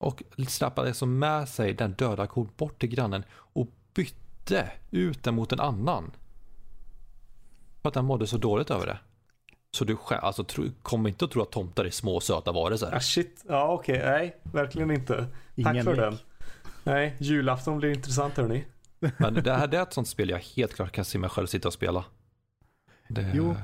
[0.01, 5.35] Och släpade alltså med sig den döda kon bort till grannen och bytte ut den
[5.35, 6.11] mot en annan.
[7.83, 8.99] För att den mådde så dåligt över det.
[9.73, 12.95] Så du själv, alltså tro, kom inte att tro att tomtar är små söta varelser.
[12.95, 13.45] Ah shit.
[13.49, 14.41] Ja okej, nej.
[14.43, 15.15] Verkligen inte.
[15.17, 16.01] Tack Ingen för lek.
[16.01, 16.19] den.
[16.85, 18.65] Nej, julafton blir intressant hörni.
[19.17, 21.47] Men det här det är ett sånt spel jag helt klart kan se mig själv
[21.47, 22.05] sitta och spela.
[23.09, 23.57] Det, Jo.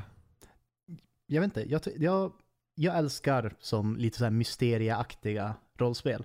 [1.26, 2.32] Jag vet inte, jag, jag,
[2.74, 6.24] jag älskar som lite så här mysterieaktiga rollspel.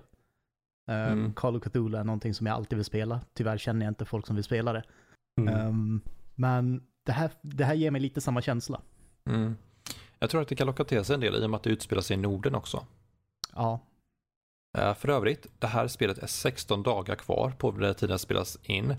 [0.86, 1.34] Um, Mm.
[1.34, 3.20] Call of Cthulhu är någonting som jag alltid vill spela.
[3.34, 4.82] Tyvärr känner jag inte folk som vill spela det.
[5.40, 5.54] Mm.
[5.54, 6.00] Ehm,
[6.34, 8.80] men det här, det här ger mig lite samma känsla.
[9.24, 9.56] Mm.
[10.18, 11.70] Jag tror att det kan locka till sig en del i och med att det
[11.70, 12.86] utspelar sig i Norden också.
[13.54, 13.80] Ja,
[14.78, 18.58] Eh, För övrigt, det här spelet är 16 dagar kvar på den tiden det spelas
[18.62, 18.96] in.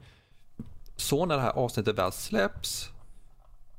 [0.95, 2.93] Så när det här avsnittet väl släpps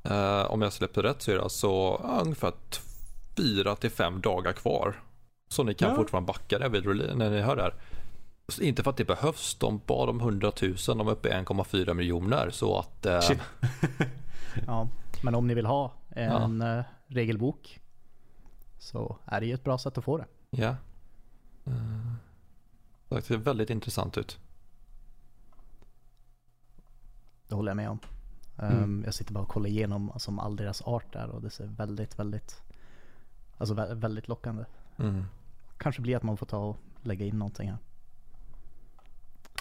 [0.09, 2.53] Eh, om jag släpper rätt så är det alltså ungefär
[3.37, 4.95] 4 till 5 dagar kvar.
[5.47, 5.95] Så ni kan Ja.
[5.95, 6.85] fortfarande backa det vid
[7.17, 7.73] när ni hör det här.
[8.47, 11.31] Så inte för att det behövs, de bad om 100 000, de är uppe i
[11.31, 12.49] 1,4 miljoner.
[12.49, 13.19] Så att eh.
[14.67, 14.87] Ja,
[15.23, 17.79] men om ni vill ha en eh, regelbok
[18.79, 20.25] så är det ju ett bra sätt att få det.
[20.49, 20.75] ja.
[21.65, 22.13] Eh,
[23.09, 24.39] det ser väldigt intressant ut.
[27.47, 27.99] Det håller jag med om.
[28.59, 28.83] Mm.
[28.83, 31.65] Um, jag sitter bara och kollar igenom alltså, all deras art där och det ser
[31.65, 32.61] väldigt, väldigt,
[33.57, 34.65] alltså vä- väldigt lockande.
[34.99, 35.25] Mm.
[35.77, 37.77] Kanske blir att man får ta och lägga in någonting här.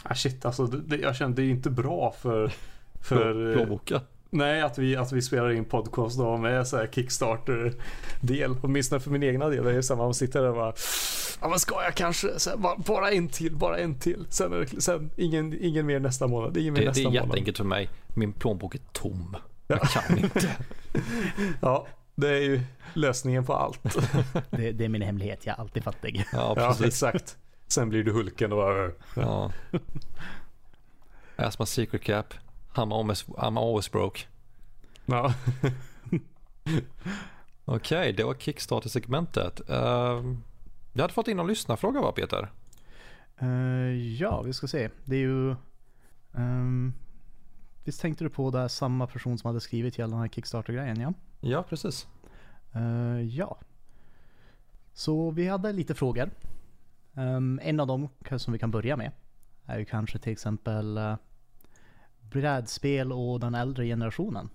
[0.03, 2.53] Ah, shit, alltså det, det, jag känner det är ju inte bra för...
[3.01, 4.01] för eh, Plånboken.
[4.31, 8.57] nej, att vi, att vi spelar in podcast då med så här Kickstarter-del.
[8.63, 9.65] Åtminstone för min egna del.
[9.65, 10.73] Det är så här, man sitter där och bara...
[11.41, 12.39] Ja men ska jag kanske?
[12.39, 14.27] Så här, bara, bara en till, bara en till.
[14.29, 16.57] Sen, är det, sen ingen, ingen mer nästa månad.
[16.57, 17.27] Ingen mer Det, det nästa är månad.
[17.27, 17.89] jätteenkelt för mig.
[18.09, 19.37] Min plånbok är tom.
[19.67, 20.51] Jag kan inte.
[21.61, 22.61] Ja, det är ju
[22.95, 23.81] lösningen på allt.
[24.51, 26.25] Det, det är min hemlighet, jag är alltid fattig.
[26.33, 26.87] Ja, Ja, precis.
[26.87, 27.39] exakt.
[27.67, 28.91] Sen blir du Hulken och bara...
[29.17, 29.53] Ja.
[31.37, 32.35] As my secret cap.
[32.75, 34.21] I'm always, I'm always broke.
[35.07, 35.35] Ja.
[37.65, 39.61] Okej, det var Kickstarter-segmentet.
[39.71, 39.77] Uh,
[40.93, 42.51] jag hade fått in en lyssnarfråga va Peter?
[43.41, 44.91] Eh, ja, vi ska se.
[45.05, 45.51] Det är ju...
[46.35, 46.93] ehm,
[47.85, 51.01] visst tänkte du på det här samma person som hade skrivit hela den här Kickstarter-grejen,
[51.01, 51.13] ja?
[51.45, 52.07] Ja, precis.
[52.73, 53.59] Eh, ja.
[54.93, 56.31] Så vi hade lite frågor.
[57.15, 59.13] Ehm, en av dem som vi kan börja med
[59.67, 61.17] är ju kanske till exempel uh,
[62.21, 64.49] brädspel och den äldre generationen.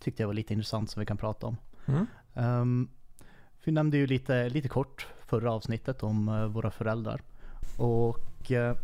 [0.00, 1.56] Tyckte jag var lite intressant som vi kan prata om.
[1.86, 2.06] Mm.
[2.34, 2.90] Um,
[3.64, 7.22] vi nämnde ju lite, lite kort förra avsnittet om eh, våra föräldrar.
[7.78, 8.76] Och eh,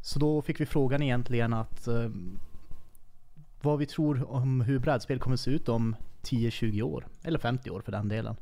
[0.00, 2.08] så då fick vi frågan egentligen att eh,
[3.62, 7.06] vad vi tror om hur brädspel kommer se ut om 10-20 år.
[7.22, 8.36] Eller 50 år för den delen.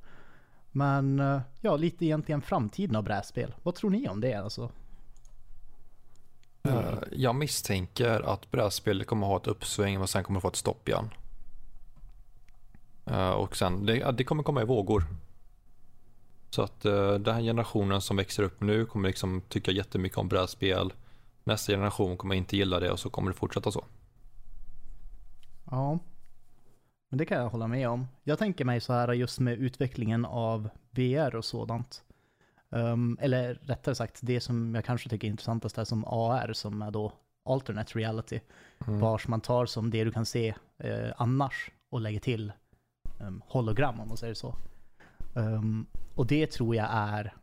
[0.72, 3.54] Men eh, ja, lite egentligen framtiden av brädspel.
[3.62, 4.70] Vad tror ni om det alltså?
[6.62, 10.88] Eh, jag misstänker att brädspel kommer ha ett uppsving och sen kommer få ett stopp
[10.88, 11.10] igen.
[13.06, 15.04] Eh, och sen, det, det kommer komma i vågor.
[16.50, 20.92] Så att den här generationen som växer upp nu kommer liksom tycka jättemycket om brädspel.
[21.44, 23.84] Nästa generation kommer inte gilla det och så kommer det fortsätta så.
[25.70, 25.98] Ja,
[27.08, 28.06] men det kan jag hålla med om.
[28.24, 32.04] Jag tänker mig så här just med utvecklingen av VR och sådant.
[32.70, 36.82] Ehm, eller rättare sagt, det som jag kanske tycker är intressantast är som AR, som
[36.82, 37.12] är då
[37.44, 38.40] alternate reality.
[38.86, 39.00] Mm.
[39.00, 42.52] Vars man tar som det du kan se eh, annars och lägger till
[43.20, 44.54] um, hologram om man säger så.
[45.36, 47.34] Ehm, och det tror jag är,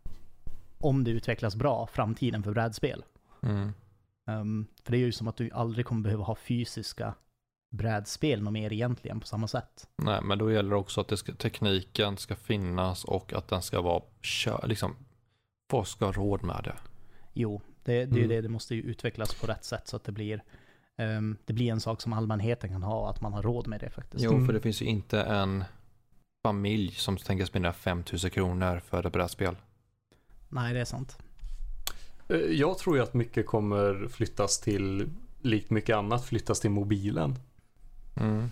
[0.80, 3.04] om det utvecklas bra, framtiden för brädspel.
[3.44, 3.72] Mm.
[4.28, 7.14] Ehm, för det är ju som att du aldrig kommer behöva ha fysiska
[7.76, 9.88] brädspel något mer egentligen på samma sätt.
[9.98, 13.62] Nej, men då gäller det också att det ska, tekniken ska finnas och att den
[13.62, 14.04] ska vara
[14.64, 14.96] liksom,
[15.72, 16.76] folk ska ha råd med det.
[17.34, 18.30] Jo, det, det är ju Mm.
[18.30, 20.44] det, det måste ju utvecklas på rätt sätt så att det blir,
[20.98, 23.90] ehm, det blir en sak som allmänheten kan ha, att man har råd med det
[23.90, 24.24] faktiskt.
[24.24, 24.46] Jo, Mm.
[24.46, 25.64] för det finns ju inte en
[26.48, 29.56] familj som tänker spendera 5000 kronor för ett brädspel.
[30.50, 31.18] Nej, det är sant.
[32.30, 35.10] Eh, Jag tror ju att mycket kommer flyttas till,
[35.42, 37.36] likt mycket annat, flyttas till mobilen.
[38.16, 38.50] Mm.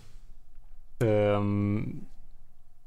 [1.00, 2.06] Ehm,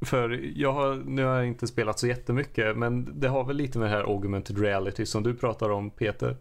[0.01, 3.79] för jag har, nu har jag inte spelat så jättemycket, men det har väl lite
[3.79, 6.37] med det här augmented reality som du pratar om Peter.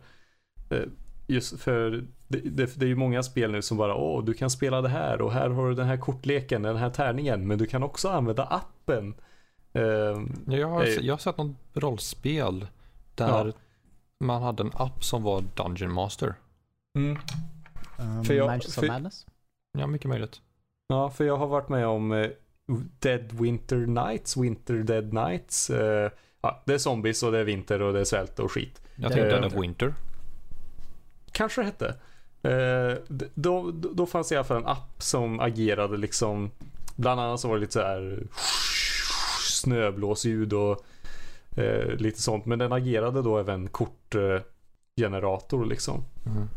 [0.70, 0.80] Eh,
[1.28, 1.90] Just för
[2.28, 4.90] det, det, det är ju många spel nu som bara, åh, du kan spela det
[4.90, 8.10] här och här har du den här kortleken, den här tärningen, men du kan också
[8.10, 9.14] använda appen.
[9.74, 10.90] Ehm, Jag, har, Eh.
[10.90, 12.68] jag har sett något rollspel
[13.16, 13.52] där Ja.
[14.20, 16.34] man hade en app som var Dungeon Master.
[16.98, 17.18] mm.
[18.00, 19.26] Um, För jag- för- of Madness?
[19.78, 20.42] Ja, mycket möjligt.
[20.88, 22.30] Ja, för jag har varit med om eh,
[23.00, 25.70] Dead Winter Nights, Winter Dead Nights.
[25.70, 26.12] Eh,
[26.42, 28.82] ja, det är zombies och det är vinter och det är svält och skit.
[28.96, 29.44] Jag tänkte Eh.
[29.44, 29.94] är Winter.
[31.32, 31.96] Kanske det hette.
[32.42, 32.98] Eh,
[33.36, 36.52] då, då, då fanns det i alla fall en app som agerade liksom,
[36.96, 38.24] bland annat så var det lite så här
[39.42, 40.86] snöblåsljud och
[41.58, 42.46] eh, lite sånt.
[42.46, 46.04] Men den agerade då även kortgenerator liksom.
[46.26, 46.48] Mm.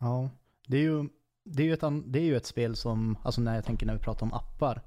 [0.00, 0.30] Ja,
[0.66, 1.08] det är ju,
[1.44, 3.94] det är ju, ett, det är ju ett spel som, alltså när jag tänker när
[3.94, 4.82] vi pratar om appar,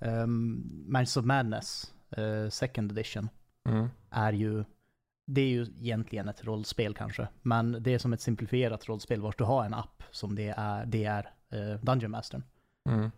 [0.00, 3.28] um, Mansions of Madness, eh, second edition,
[3.68, 3.88] Mm.
[4.10, 4.64] är ju,
[5.26, 9.36] det är ju egentligen ett rollspel kanske, men det är som ett simplifierat rollspel vars
[9.36, 12.42] du har en app som det är, det är eh, Dungeon Mastern.
[12.88, 13.10] Mm.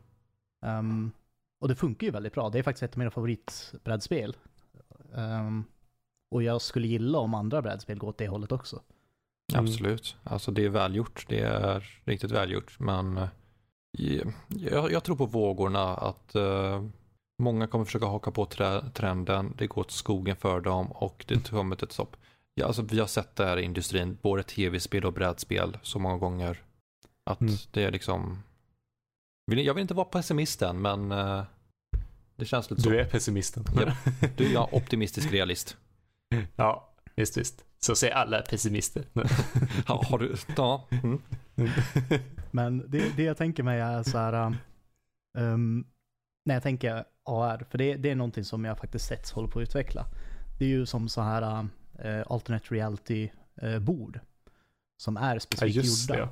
[0.62, 1.10] Ehm,
[1.60, 4.36] och det funkar ju väldigt bra, det är faktiskt ett av mina favoritbrädspel.
[5.14, 5.64] Ehm,
[6.30, 8.82] och jag skulle gilla om andra brädspel går åt det hållet också.
[9.54, 9.64] Mm.
[9.64, 10.16] Absolut.
[10.24, 11.24] Alltså det är välgjort.
[11.28, 12.78] Det är riktigt välgjort.
[12.78, 13.28] Men eh,
[14.48, 16.84] Jag, jag tror på vågorna att uh,
[17.38, 18.46] många kommer försöka haka på
[18.94, 19.54] trenden.
[19.58, 22.16] Det går åt skogen för dem och det kommer ett stopp.
[22.54, 26.18] Ja, alltså, vi har sett det här i industrin, både tv-spel och brädspel så många
[26.18, 26.62] gånger.
[27.24, 27.54] Att mm.
[27.70, 28.42] det är liksom...
[29.46, 31.42] Jag vill inte vara pessimisten men uh,
[32.36, 32.90] det känns lite så.
[32.90, 33.64] Du är pessimisten.
[33.76, 33.96] Ja,
[34.36, 35.76] du är optimistisk realist.
[36.56, 37.64] Ja, visst visst.
[37.80, 39.04] Så säger alla pessimister.
[39.86, 40.88] ja, har du, ja.
[40.90, 41.20] Mm.
[42.50, 44.56] Men det, det jag tänker mig är så här,
[45.38, 45.86] um,
[46.44, 49.58] när jag tänker AR, för det, det är någonting som jag faktiskt sett håller på
[49.58, 50.06] att utveckla.
[50.58, 51.62] Det är ju som så här
[52.04, 53.30] uh, alternate reality
[53.62, 54.20] uh, bord.
[54.96, 56.28] Som är specifikt ja, gjorda.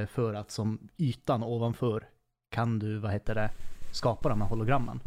[0.00, 2.08] Uh, för att som ytan ovanför
[2.50, 3.50] kan du, vad heter det,
[3.92, 5.00] skapa de här hologrammen.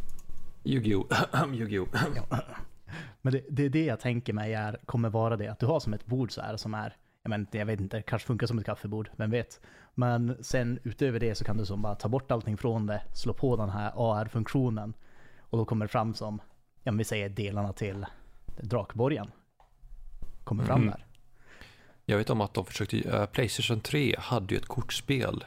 [0.63, 1.53] Yu-Gi-Oh!
[1.53, 1.87] Yu-Gi-Oh!
[3.21, 5.79] Men det, det är det jag tänker mig är, kommer vara det, att du har
[5.79, 8.59] som ett bord så här som är, jag, men, jag vet inte, kanske funkar som
[8.59, 9.61] ett kaffebord, vem vet.
[9.93, 13.33] Men sen utöver det så kan du som bara ta bort allting från det, slå
[13.33, 14.93] på den här AR-funktionen
[15.39, 16.41] och då kommer det fram som,
[16.83, 18.05] ja men vi säger delarna till
[18.61, 19.31] Drakborgen.
[20.43, 20.91] Kommer fram mm.
[20.91, 21.05] där.
[22.05, 25.45] Jag vet om att de försökte, uh, Playstation 3 hade ju ett kortspel.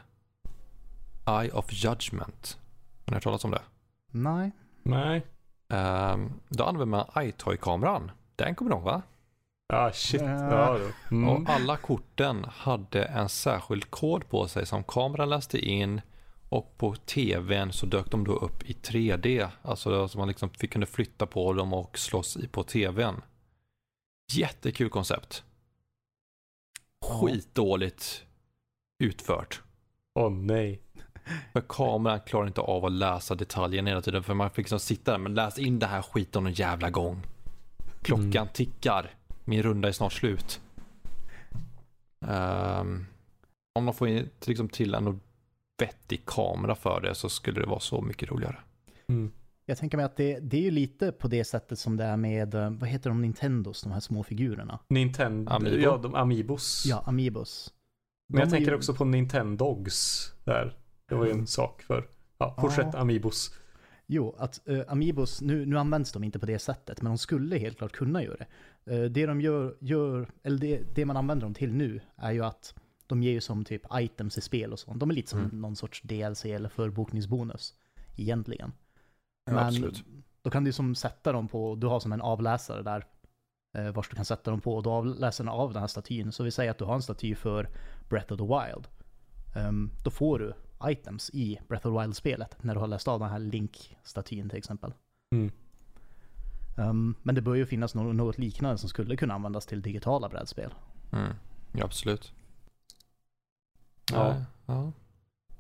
[1.26, 2.59] Eye of Judgment.
[3.05, 3.62] Har ni hört talas om det?
[4.11, 4.53] Nej.
[4.82, 5.26] Nej.
[5.69, 8.11] Um, då använder man iToy-kameran.
[8.37, 9.03] Den kommer du ihåg va?
[9.69, 10.21] Ah shit.
[10.21, 10.79] Ja,
[11.11, 11.29] mm.
[11.29, 16.01] Och alla korten hade en särskild kod på sig som kameran läste in
[16.49, 19.49] och på tvn så dök de då upp i 3D.
[19.62, 23.23] Alltså så man liksom fick, kunde flytta på dem och slåss i på tvn.
[24.33, 25.45] Jättekul koncept.
[27.05, 28.25] Skitdåligt
[28.99, 29.62] utfört.
[30.15, 30.81] Åh oh, nej.
[31.53, 34.22] För kameran klarar inte av att läsa detaljerna hela tiden.
[34.22, 37.22] För man fick liksom sitta där, men läs in det här skiten någon jävla gång.
[38.03, 38.49] Klockan mm.
[38.53, 39.11] tickar.
[39.45, 40.61] Min runda är snart slut.
[42.20, 43.07] Um,
[43.75, 45.20] om de får in, liksom, till en
[45.79, 48.57] vettig kamera för det så skulle det vara så mycket roligare.
[49.09, 49.33] Mm.
[49.66, 52.16] Jag tänker mig att det, det är ju lite på det sättet som det är
[52.16, 54.79] med, eh, vad heter de, Nintendos, de här små figurerna?
[54.89, 55.83] Nintendo, Amiibo.
[55.83, 56.85] ja, de Amiibos.
[56.87, 57.72] Ja, Amiibos.
[58.29, 58.77] Men jag tänker ju...
[58.77, 60.77] också på Nintendogs där.
[61.09, 61.47] Det var ju en mm.
[61.47, 62.99] sak för, ja, fortsätt ja.
[62.99, 63.55] Amiibos.
[64.07, 67.59] Jo, att uh, Amiibos, nu, nu används de inte på det sättet, men de skulle
[67.59, 68.47] helt klart kunna göra det.
[68.95, 72.45] Uh, det de gör, gör eller det, det, man använder dem till nu, är ju
[72.45, 72.75] att
[73.07, 75.01] de ger ju som typ items i spel och sånt.
[75.01, 75.61] De är lite som mm.
[75.61, 77.75] någon sorts DLC eller förbokningsbonus,
[78.17, 78.73] egentligen.
[79.45, 80.05] Ja, men absolut.
[80.43, 83.07] då kan du som sätta dem på, du har som en avläsare där,
[83.79, 86.33] uh, vars du kan sätta dem på, och då avläser den av den här statyn.
[86.33, 87.69] Så vi säger att du har en staty för
[88.09, 88.89] Breath of the Wild.
[89.69, 90.55] Um, då får du
[90.91, 92.57] items i Breath of the Wild-spelet.
[92.62, 94.93] När du har läst av den här Link-statyn till exempel.
[95.32, 95.51] Mm.
[96.76, 100.28] Um, men det bör ju finnas något, något, liknande som skulle kunna användas till digitala
[100.28, 100.74] brädspel.
[101.12, 101.32] Mm.
[101.72, 102.32] Ja, absolut.
[104.12, 104.37] Ja.
[104.66, 104.93] Ja.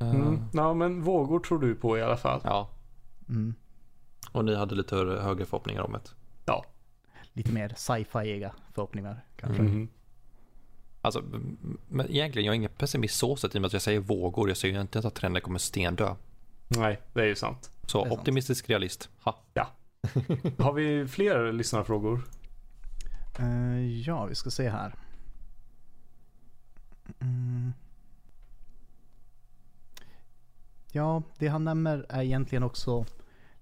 [0.02, 0.14] Uh.
[0.14, 0.44] Mm.
[0.52, 2.40] ja, men vågor tror du på i alla fall.
[2.44, 2.70] Ja.
[3.28, 3.54] Mm.
[4.32, 6.00] Och ni hade lite högre förhoppningar om det?
[6.44, 6.64] Ja.
[7.32, 9.62] Lite mer sci-fi-iga förhoppningar kanske.
[9.62, 9.88] Mm.
[11.04, 11.22] Alltså,
[11.88, 14.48] men egentligen, jag är ingen pessimist så sett i och med att jag säger vågor.
[14.48, 16.14] Jag säger inte att trenden kommer stendö.
[16.68, 17.70] Nej, det är ju sant.
[17.86, 18.70] Så optimistisk sant.
[18.70, 19.08] realist.
[19.22, 19.42] Ha.
[19.54, 19.70] Ja.
[20.58, 22.24] Har vi fler lyssnarfrågor?
[23.40, 24.94] Uh, ja, vi ska se här.
[27.20, 27.72] Mm.
[30.92, 33.06] Ja, det han nämner är egentligen också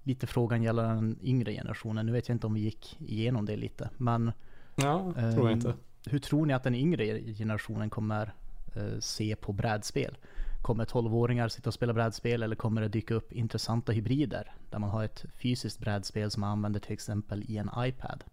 [0.02, 2.06] lite frågan gällande den yngre generationen.
[2.06, 4.32] Nu vet jag inte om vi gick igenom det lite, men...
[4.74, 5.74] Ja, tror jag um, inte
[6.04, 8.32] hur tror ni att den yngre generationen kommer
[8.74, 10.16] eh, se på brädspel?
[10.62, 14.52] Kommer 12-åringar sitta och spela brädspel eller kommer det dyka upp intressanta hybrider?
[14.70, 18.24] Där man har ett fysiskt brädspel som man använder till exempel i en iPad.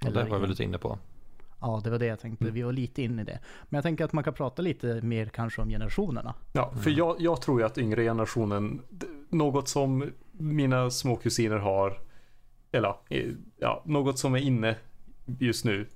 [0.00, 0.98] Eller det var vi lite inne på.
[1.60, 2.44] Ja, det var det jag tänkte.
[2.44, 2.54] Mm.
[2.54, 3.38] Vi var lite inne i det.
[3.62, 6.34] Men jag tänker att man kan prata lite mer kanske om generationerna.
[6.52, 6.98] Ja, för mm.
[6.98, 8.82] jag, jag tror ju att yngre generationen,
[9.28, 12.00] något som mina små kusiner har,
[12.72, 12.94] eller
[13.56, 14.76] ja, något som är inne
[15.38, 15.86] just nu,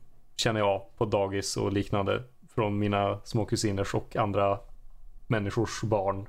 [0.41, 2.23] känner jag på dagis och liknande
[2.55, 4.59] från mina små kusiners och andra
[5.27, 6.27] människors barn.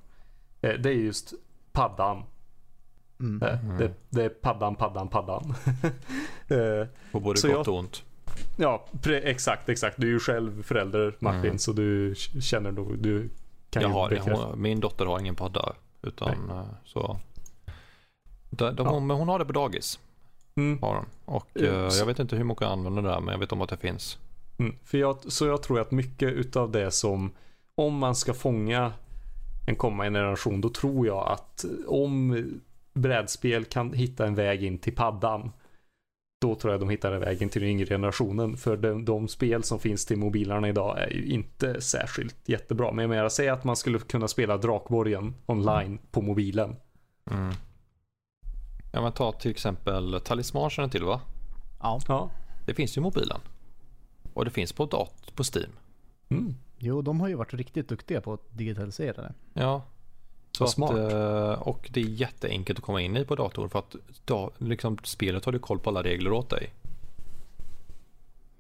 [0.62, 1.34] Eh, det är just
[1.72, 2.24] paddan.
[3.20, 3.50] Mm.
[3.50, 5.54] Eh, det, det, är paddan, paddan, paddan.
[6.52, 8.04] Eh, på både gott och ont.
[8.58, 9.98] Ja, exakt, exakt.
[9.98, 11.60] Du är ju själv förälder Martin, mm.
[11.60, 13.30] så du känner nog, du
[13.70, 16.66] kan jag har, hon, Min dotter har ingen padda, utan Nej.
[16.86, 17.20] så.
[18.50, 19.00] De, de, ja.
[19.00, 20.00] Men hon har det på dagis.
[20.60, 20.82] Mm.
[20.82, 21.06] Har de.
[21.26, 23.70] Och uh, jag vet inte hur många använder det där, men jag vet om att
[23.70, 24.18] det finns.
[24.60, 24.76] Mm.
[24.84, 27.32] För jag, så jag tror att mycket utav det som,
[27.76, 28.94] om man ska fånga
[29.68, 32.46] en kommande generation, då tror jag att om
[32.94, 35.52] brädspel kan hitta en väg in till paddan
[36.42, 38.58] då tror jag de hittade vägen till den yngre generationen.
[38.58, 42.92] För de, de spel som finns till mobilerna idag är ju inte särskilt jättebra.
[42.92, 46.76] Men jag menar, säg att man skulle kunna spela Drakborgen online på mobilen.
[47.32, 47.54] Mm.
[48.92, 51.22] Ja men ta till exempel Talisman känner till va?
[51.80, 52.00] Ja.
[52.08, 52.30] Ja.
[52.66, 53.40] Det finns ju i mobilen.
[54.34, 55.72] Och det finns på dat på Steam.
[56.30, 56.56] Mm.
[56.78, 59.34] Jo, de har ju varit riktigt duktiga på att digitalisera det.
[59.54, 59.82] Ja.
[60.52, 60.92] Så att, smart.
[60.92, 64.98] eh, och det är jätteenkelt att komma in i på datorn för att da, liksom,
[65.04, 66.74] spelet har du koll på alla regler åt dig.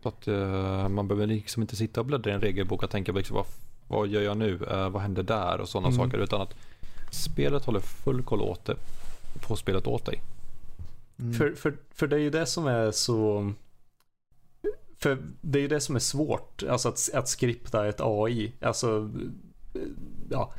[0.04, 3.12] Så att eh, man behöver liksom inte sitta och bläddra i en regelbok och tänka
[3.12, 3.46] på liksom, vad,
[3.88, 4.66] vad gör jag nu?
[4.72, 5.60] Eh, vad händer där?
[5.62, 5.98] Och sådana Mm.
[6.00, 6.18] saker.
[6.24, 6.56] Utan att
[7.12, 8.76] spelet håller full koll åt det,
[9.42, 10.22] på spelet åt dig.
[11.20, 11.34] Mm.
[11.34, 13.52] För, för, för det är ju det som är så...
[14.98, 18.54] För det är ju det som är svårt, alltså att, att skripta ett AI.
[18.62, 19.12] Alltså,
[20.30, 20.54] ja.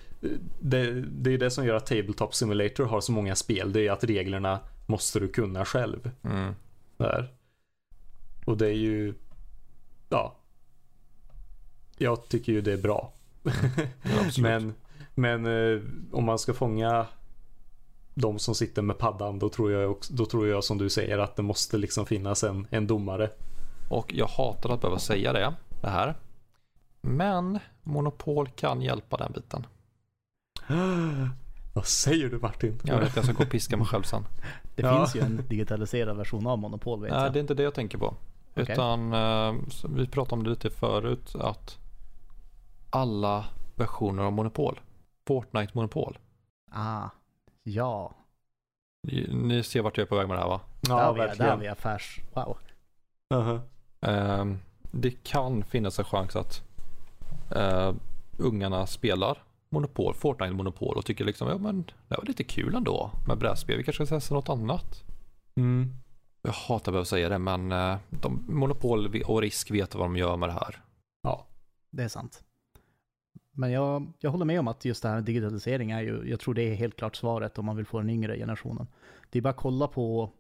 [0.60, 3.72] Det, det är ju det som gör att Tabletop Simulator har så många spel.
[3.72, 6.10] Det är att reglerna måste du kunna själv.
[6.22, 6.54] Mm.
[6.96, 7.34] Där.
[8.44, 9.14] Och det är ju,
[10.08, 10.36] ja.
[11.98, 13.12] Jag tycker ju det är bra.
[13.42, 13.52] Ja,
[14.24, 14.38] absolut.
[14.38, 14.74] men
[15.14, 15.80] men eh,
[16.12, 17.06] om man ska fånga
[18.20, 21.18] de som sitter med paddan då tror jag, också, då tror jag som du säger
[21.18, 23.30] att det måste liksom finnas en, en domare.
[23.88, 26.14] Och jag hatar att behöva säga det, det här.
[27.00, 29.66] Men Monopol kan hjälpa den biten.
[31.74, 32.80] Vad säger du Martin?
[32.84, 34.26] Jag vet, jag ska gå och piska mig själv sen.
[34.74, 34.96] Det Ja.
[34.96, 37.32] finns ju en digitaliserad version av Monopol vet Nej, jag.
[37.32, 38.14] det är inte det jag tänker på.
[38.52, 38.66] Okej.
[38.72, 39.54] Utan eh,
[39.88, 41.78] vi pratade om det lite förut att
[42.90, 43.44] alla
[43.74, 44.80] versioner av Monopol,
[45.26, 46.18] Fortnite Monopol.
[46.72, 47.08] Ah,
[47.62, 48.14] ja.
[49.08, 50.61] Ni- Ni ser vart jag är på väg med det här va?
[50.80, 51.61] där, Ja, har vi, där har verkligen.
[51.61, 52.20] vi affärs...
[52.34, 52.58] Wow.
[53.34, 53.61] Uh-huh.
[54.00, 56.62] Ehm, det kan finnas en chans att
[57.56, 57.94] eh,
[58.38, 63.11] ungarna spelar Monopol, Fortnite Monopol och tycker liksom ja men det var lite kul ändå
[63.26, 63.76] med brädspel.
[63.76, 65.04] Vi kanske ska testa något annat.
[65.56, 65.94] Mm.
[66.42, 70.16] Jag hatar att behöva säga det men eh, de, Monopol och Risk vet vad de
[70.16, 70.82] gör med det här.
[71.22, 71.46] Ja.
[71.90, 72.42] Det är sant.
[73.57, 76.40] Men jag, jag håller med om att just det här med digitalisering är ju, jag
[76.40, 78.86] tror det är helt klart svaret om man vill få den yngre generationen.
[79.30, 80.30] Det är bara att kolla på,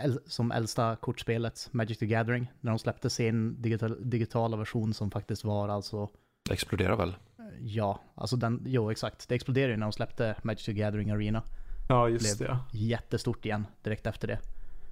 [0.00, 5.10] äl- som äldsta kortspelet, Magic the Gathering, när de släppte sin digital, digitala version som
[5.10, 6.08] faktiskt var alltså,
[6.48, 7.16] Det exploderar väl?
[7.60, 11.42] ja, alltså den, jo exakt, det exploderade ju när de släppte Magic the Gathering Arena.
[11.88, 12.58] ja, just Blev- det.
[12.78, 14.38] Jättestort igen direkt efter det.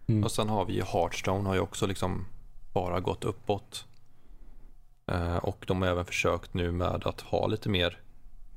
[0.09, 0.25] Mm.
[0.25, 2.25] Och sen har vi ju Hearthstone har ju också liksom
[2.73, 3.87] bara gått uppåt.
[5.07, 8.01] Eh, och de har även försökt nu med att ha lite mer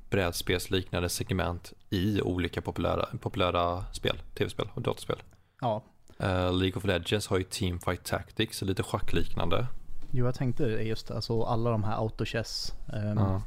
[0.09, 5.17] brädspelsliknande segment i olika populära, populära spel, tv-spel och dataspel.
[5.61, 5.83] Ja,
[6.19, 9.67] Eh, League of Legends har ju Teamfight Tactics, lite schackliknande.
[10.11, 13.41] jo jag tänkte just, alltså alla de här autochess ehm, Ja.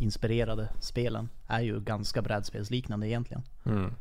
[0.00, 3.42] inspirerade spelen är ju ganska brädspelsliknande egentligen.
[3.64, 3.94] Mm.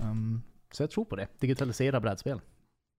[0.00, 1.28] Um, så jag tror på det.
[1.40, 2.40] Digitalisera brädspel.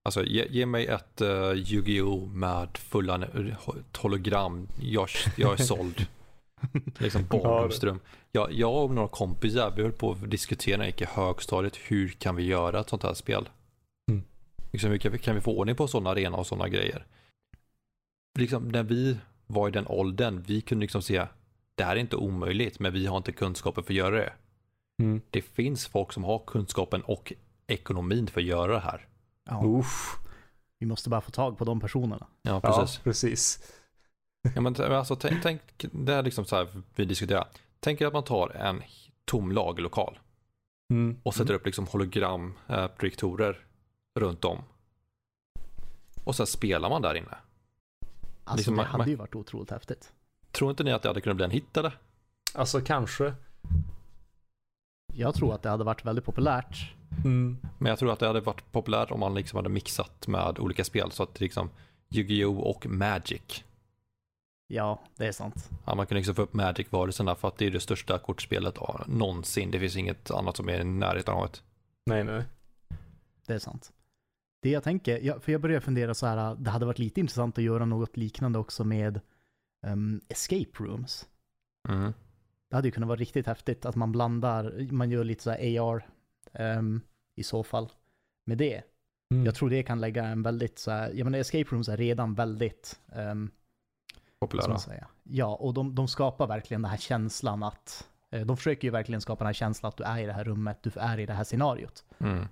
[0.06, 3.28] Alltså ge, ge mig ett uh, Yu-Gi-Oh med fulla
[3.98, 4.68] hologram.
[4.80, 6.06] Jag, jag är såld.
[6.98, 8.00] liksom barndomsdröm.
[8.32, 11.76] Jag, jag och några kompisar, vi höll på att diskutera när jag gick i högstadiet.
[11.76, 13.48] Hur kan vi göra ett sånt här spel?
[14.10, 14.22] Mm.
[14.72, 17.06] Liksom, hur kan vi, kan vi få ordning på sådana arena och sådana grejer?
[18.38, 21.26] Liksom, när vi var i den åldern, vi kunde liksom se
[21.74, 24.32] det här är inte omöjligt, men vi har inte kunskapen för att göra det.
[25.02, 25.20] Mm.
[25.30, 27.32] Det finns folk som har kunskapen och
[27.66, 29.06] ekonomin för att göra det här.
[29.46, 30.16] Ja, Uff.
[30.78, 32.26] Vi måste bara få tag på de personerna.
[32.42, 32.98] Ja, Ja, precis.
[32.98, 33.72] precis.
[34.54, 35.60] Ja, men alltså, tänk, tänk,
[35.92, 37.48] det är liksom så här vi diskuterar.
[37.80, 38.82] Tänk er att man tar en
[39.24, 40.18] tom lagerlokal
[40.90, 41.20] Mm.
[41.22, 43.66] och sätter upp liksom hologramprojektorer
[44.20, 44.58] runt om.
[46.24, 47.36] Och sen spelar man där inne.
[48.44, 50.12] Alltså Liksom det hade man- ju varit otroligt häftigt.
[50.50, 51.98] Tror inte ni att det hade kunnat bli en hit eller?
[52.54, 53.34] Alltså kanske.
[55.14, 56.94] Jag tror att det hade varit väldigt populärt.
[57.24, 57.58] Mm.
[57.78, 60.84] Men jag tror att det hade varit populärt om man liksom hade mixat med olika
[60.84, 61.10] spel.
[61.10, 61.70] Så att liksom
[62.10, 63.64] Yu-Gi-Oh och Magic.
[64.68, 65.70] Ja, det är sant.
[65.84, 69.70] Ja, man kan liksom få upp Magic-varelserna för att det är det största kortspelet någonsin.
[69.70, 71.60] Det finns inget annat som är i närheten av det.
[72.06, 72.42] Nej, nej.
[73.46, 73.92] Det är sant.
[74.62, 77.58] Det jag tänker, ja, för jag börjar fundera så här, det hade varit lite intressant
[77.58, 79.20] att göra något liknande också med
[79.86, 81.28] um, escape rooms.
[81.88, 82.12] Mm.
[82.70, 85.80] Det hade ju kunnat vara riktigt häftigt att man blandar, man gör lite så här
[85.80, 86.06] AR
[86.58, 87.00] ehm,
[87.36, 87.92] i så fall
[88.46, 88.82] med det.
[89.34, 89.44] Mm.
[89.46, 92.34] Jag tror det kan lägga en väldigt så här, jag menar escape rooms är redan
[92.34, 93.50] väldigt, um,
[94.40, 95.06] Populära.
[95.22, 99.20] Ja, och de, de skapar verkligen den här känslan att, eh, de försöker ju verkligen
[99.20, 101.32] skapa den här känslan att du är i det här rummet, du är i det
[101.32, 102.04] här scenariot.
[102.18, 102.46] Mm.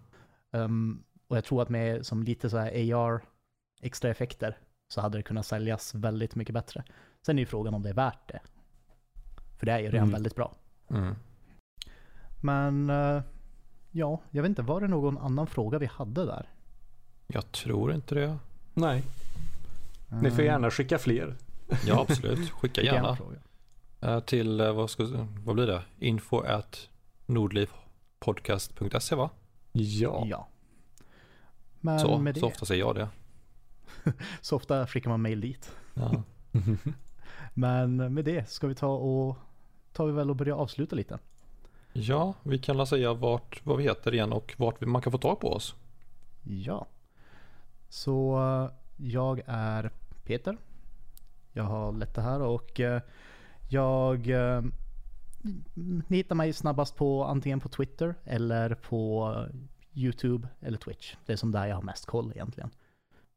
[0.52, 3.22] Ehm, och jag tror att med som lite så här AR
[3.82, 6.84] extra effekter så hade det kunnat säljas väldigt mycket bättre.
[7.26, 8.40] Sen är ju frågan om det är värt det.
[9.58, 10.12] För det är ju redan Mm.
[10.12, 10.54] väldigt bra.
[10.90, 11.14] Mm.
[12.42, 13.22] Men eh,
[13.96, 16.48] ja, jag vet inte, var det någon annan fråga vi hade där?
[17.26, 18.38] Jag tror inte det.
[18.74, 19.02] Nej,
[20.22, 21.36] ni får gärna skicka fler.
[21.86, 22.50] Ja, absolut.
[22.50, 23.18] Skicka Gärna.
[24.00, 25.82] Eh, Till, eh, vad, ska, vad blir det?
[25.98, 26.88] Info at
[27.26, 29.30] nordlivpodcast.se va?
[29.72, 30.24] Ja.
[30.26, 30.48] Ja.
[31.80, 33.08] Men Så, med det, så ofta säger jag det.
[34.40, 35.76] så ofta skickar man mail dit.
[35.94, 36.22] Ja.
[37.54, 39.36] Men med det ska vi ta och
[39.92, 41.18] tar vi väl och börja avsluta lite.
[41.94, 45.18] Ja, vi kan väl säga vart, vad vi heter igen och vart man kan få
[45.18, 45.74] tag på oss.
[46.42, 46.86] Ja.
[47.88, 48.38] Så
[48.96, 49.90] jag är
[50.24, 50.56] Peter.
[51.52, 53.02] Jag har lett det här och eh,
[53.70, 54.28] jag...
[54.30, 54.62] eh,
[56.08, 59.34] Ni hittar mig snabbast på antingen på Twitter eller på
[59.92, 61.14] YouTube eller Twitch.
[61.26, 62.70] Det är som där jag har mest koll egentligen.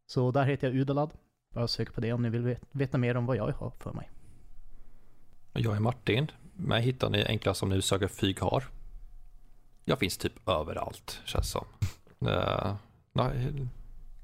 [0.06, 1.12] Så där heter jag Udalad.
[1.54, 3.94] Bara sök på det om ni vill vet- veta mer om vad jag har för
[3.94, 4.10] mig.
[5.54, 6.32] Jag är Martin.
[6.58, 8.64] Mig hittar ni enklast om ni söker Fyghar.
[9.86, 11.66] Jag finns typ överallt känns som.
[12.28, 12.76] Uh,
[13.14, 13.52] nej,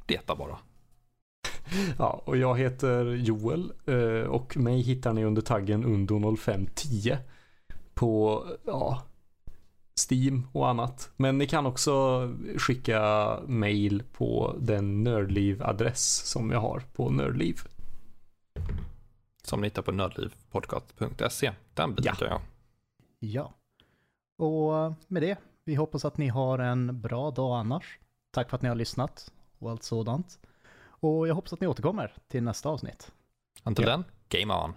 [0.07, 0.57] leta bara.
[1.97, 7.17] Ja, och jag heter Joel eh, och mig hittar ni under taggen Undo0510
[7.93, 9.03] på ja,
[10.09, 11.09] Steam och annat.
[11.15, 12.21] Men ni kan också
[12.57, 17.59] skicka mail på den Nördliv-adress som jag har på Nördliv.
[19.43, 21.51] Som ni hittar på nördlivpodcast.se.
[21.73, 22.13] Den Ja.
[22.19, 22.41] jag.
[23.19, 23.53] Ja.
[24.45, 27.99] Och med det, vi hoppas att ni har en bra dag annars.
[28.31, 30.39] Tack för att ni har lyssnat och allt sådant.
[30.83, 33.11] Och jag hoppas att ni återkommer till nästa avsnitt.
[33.63, 33.91] Until Ja.
[33.91, 34.73] then, game on.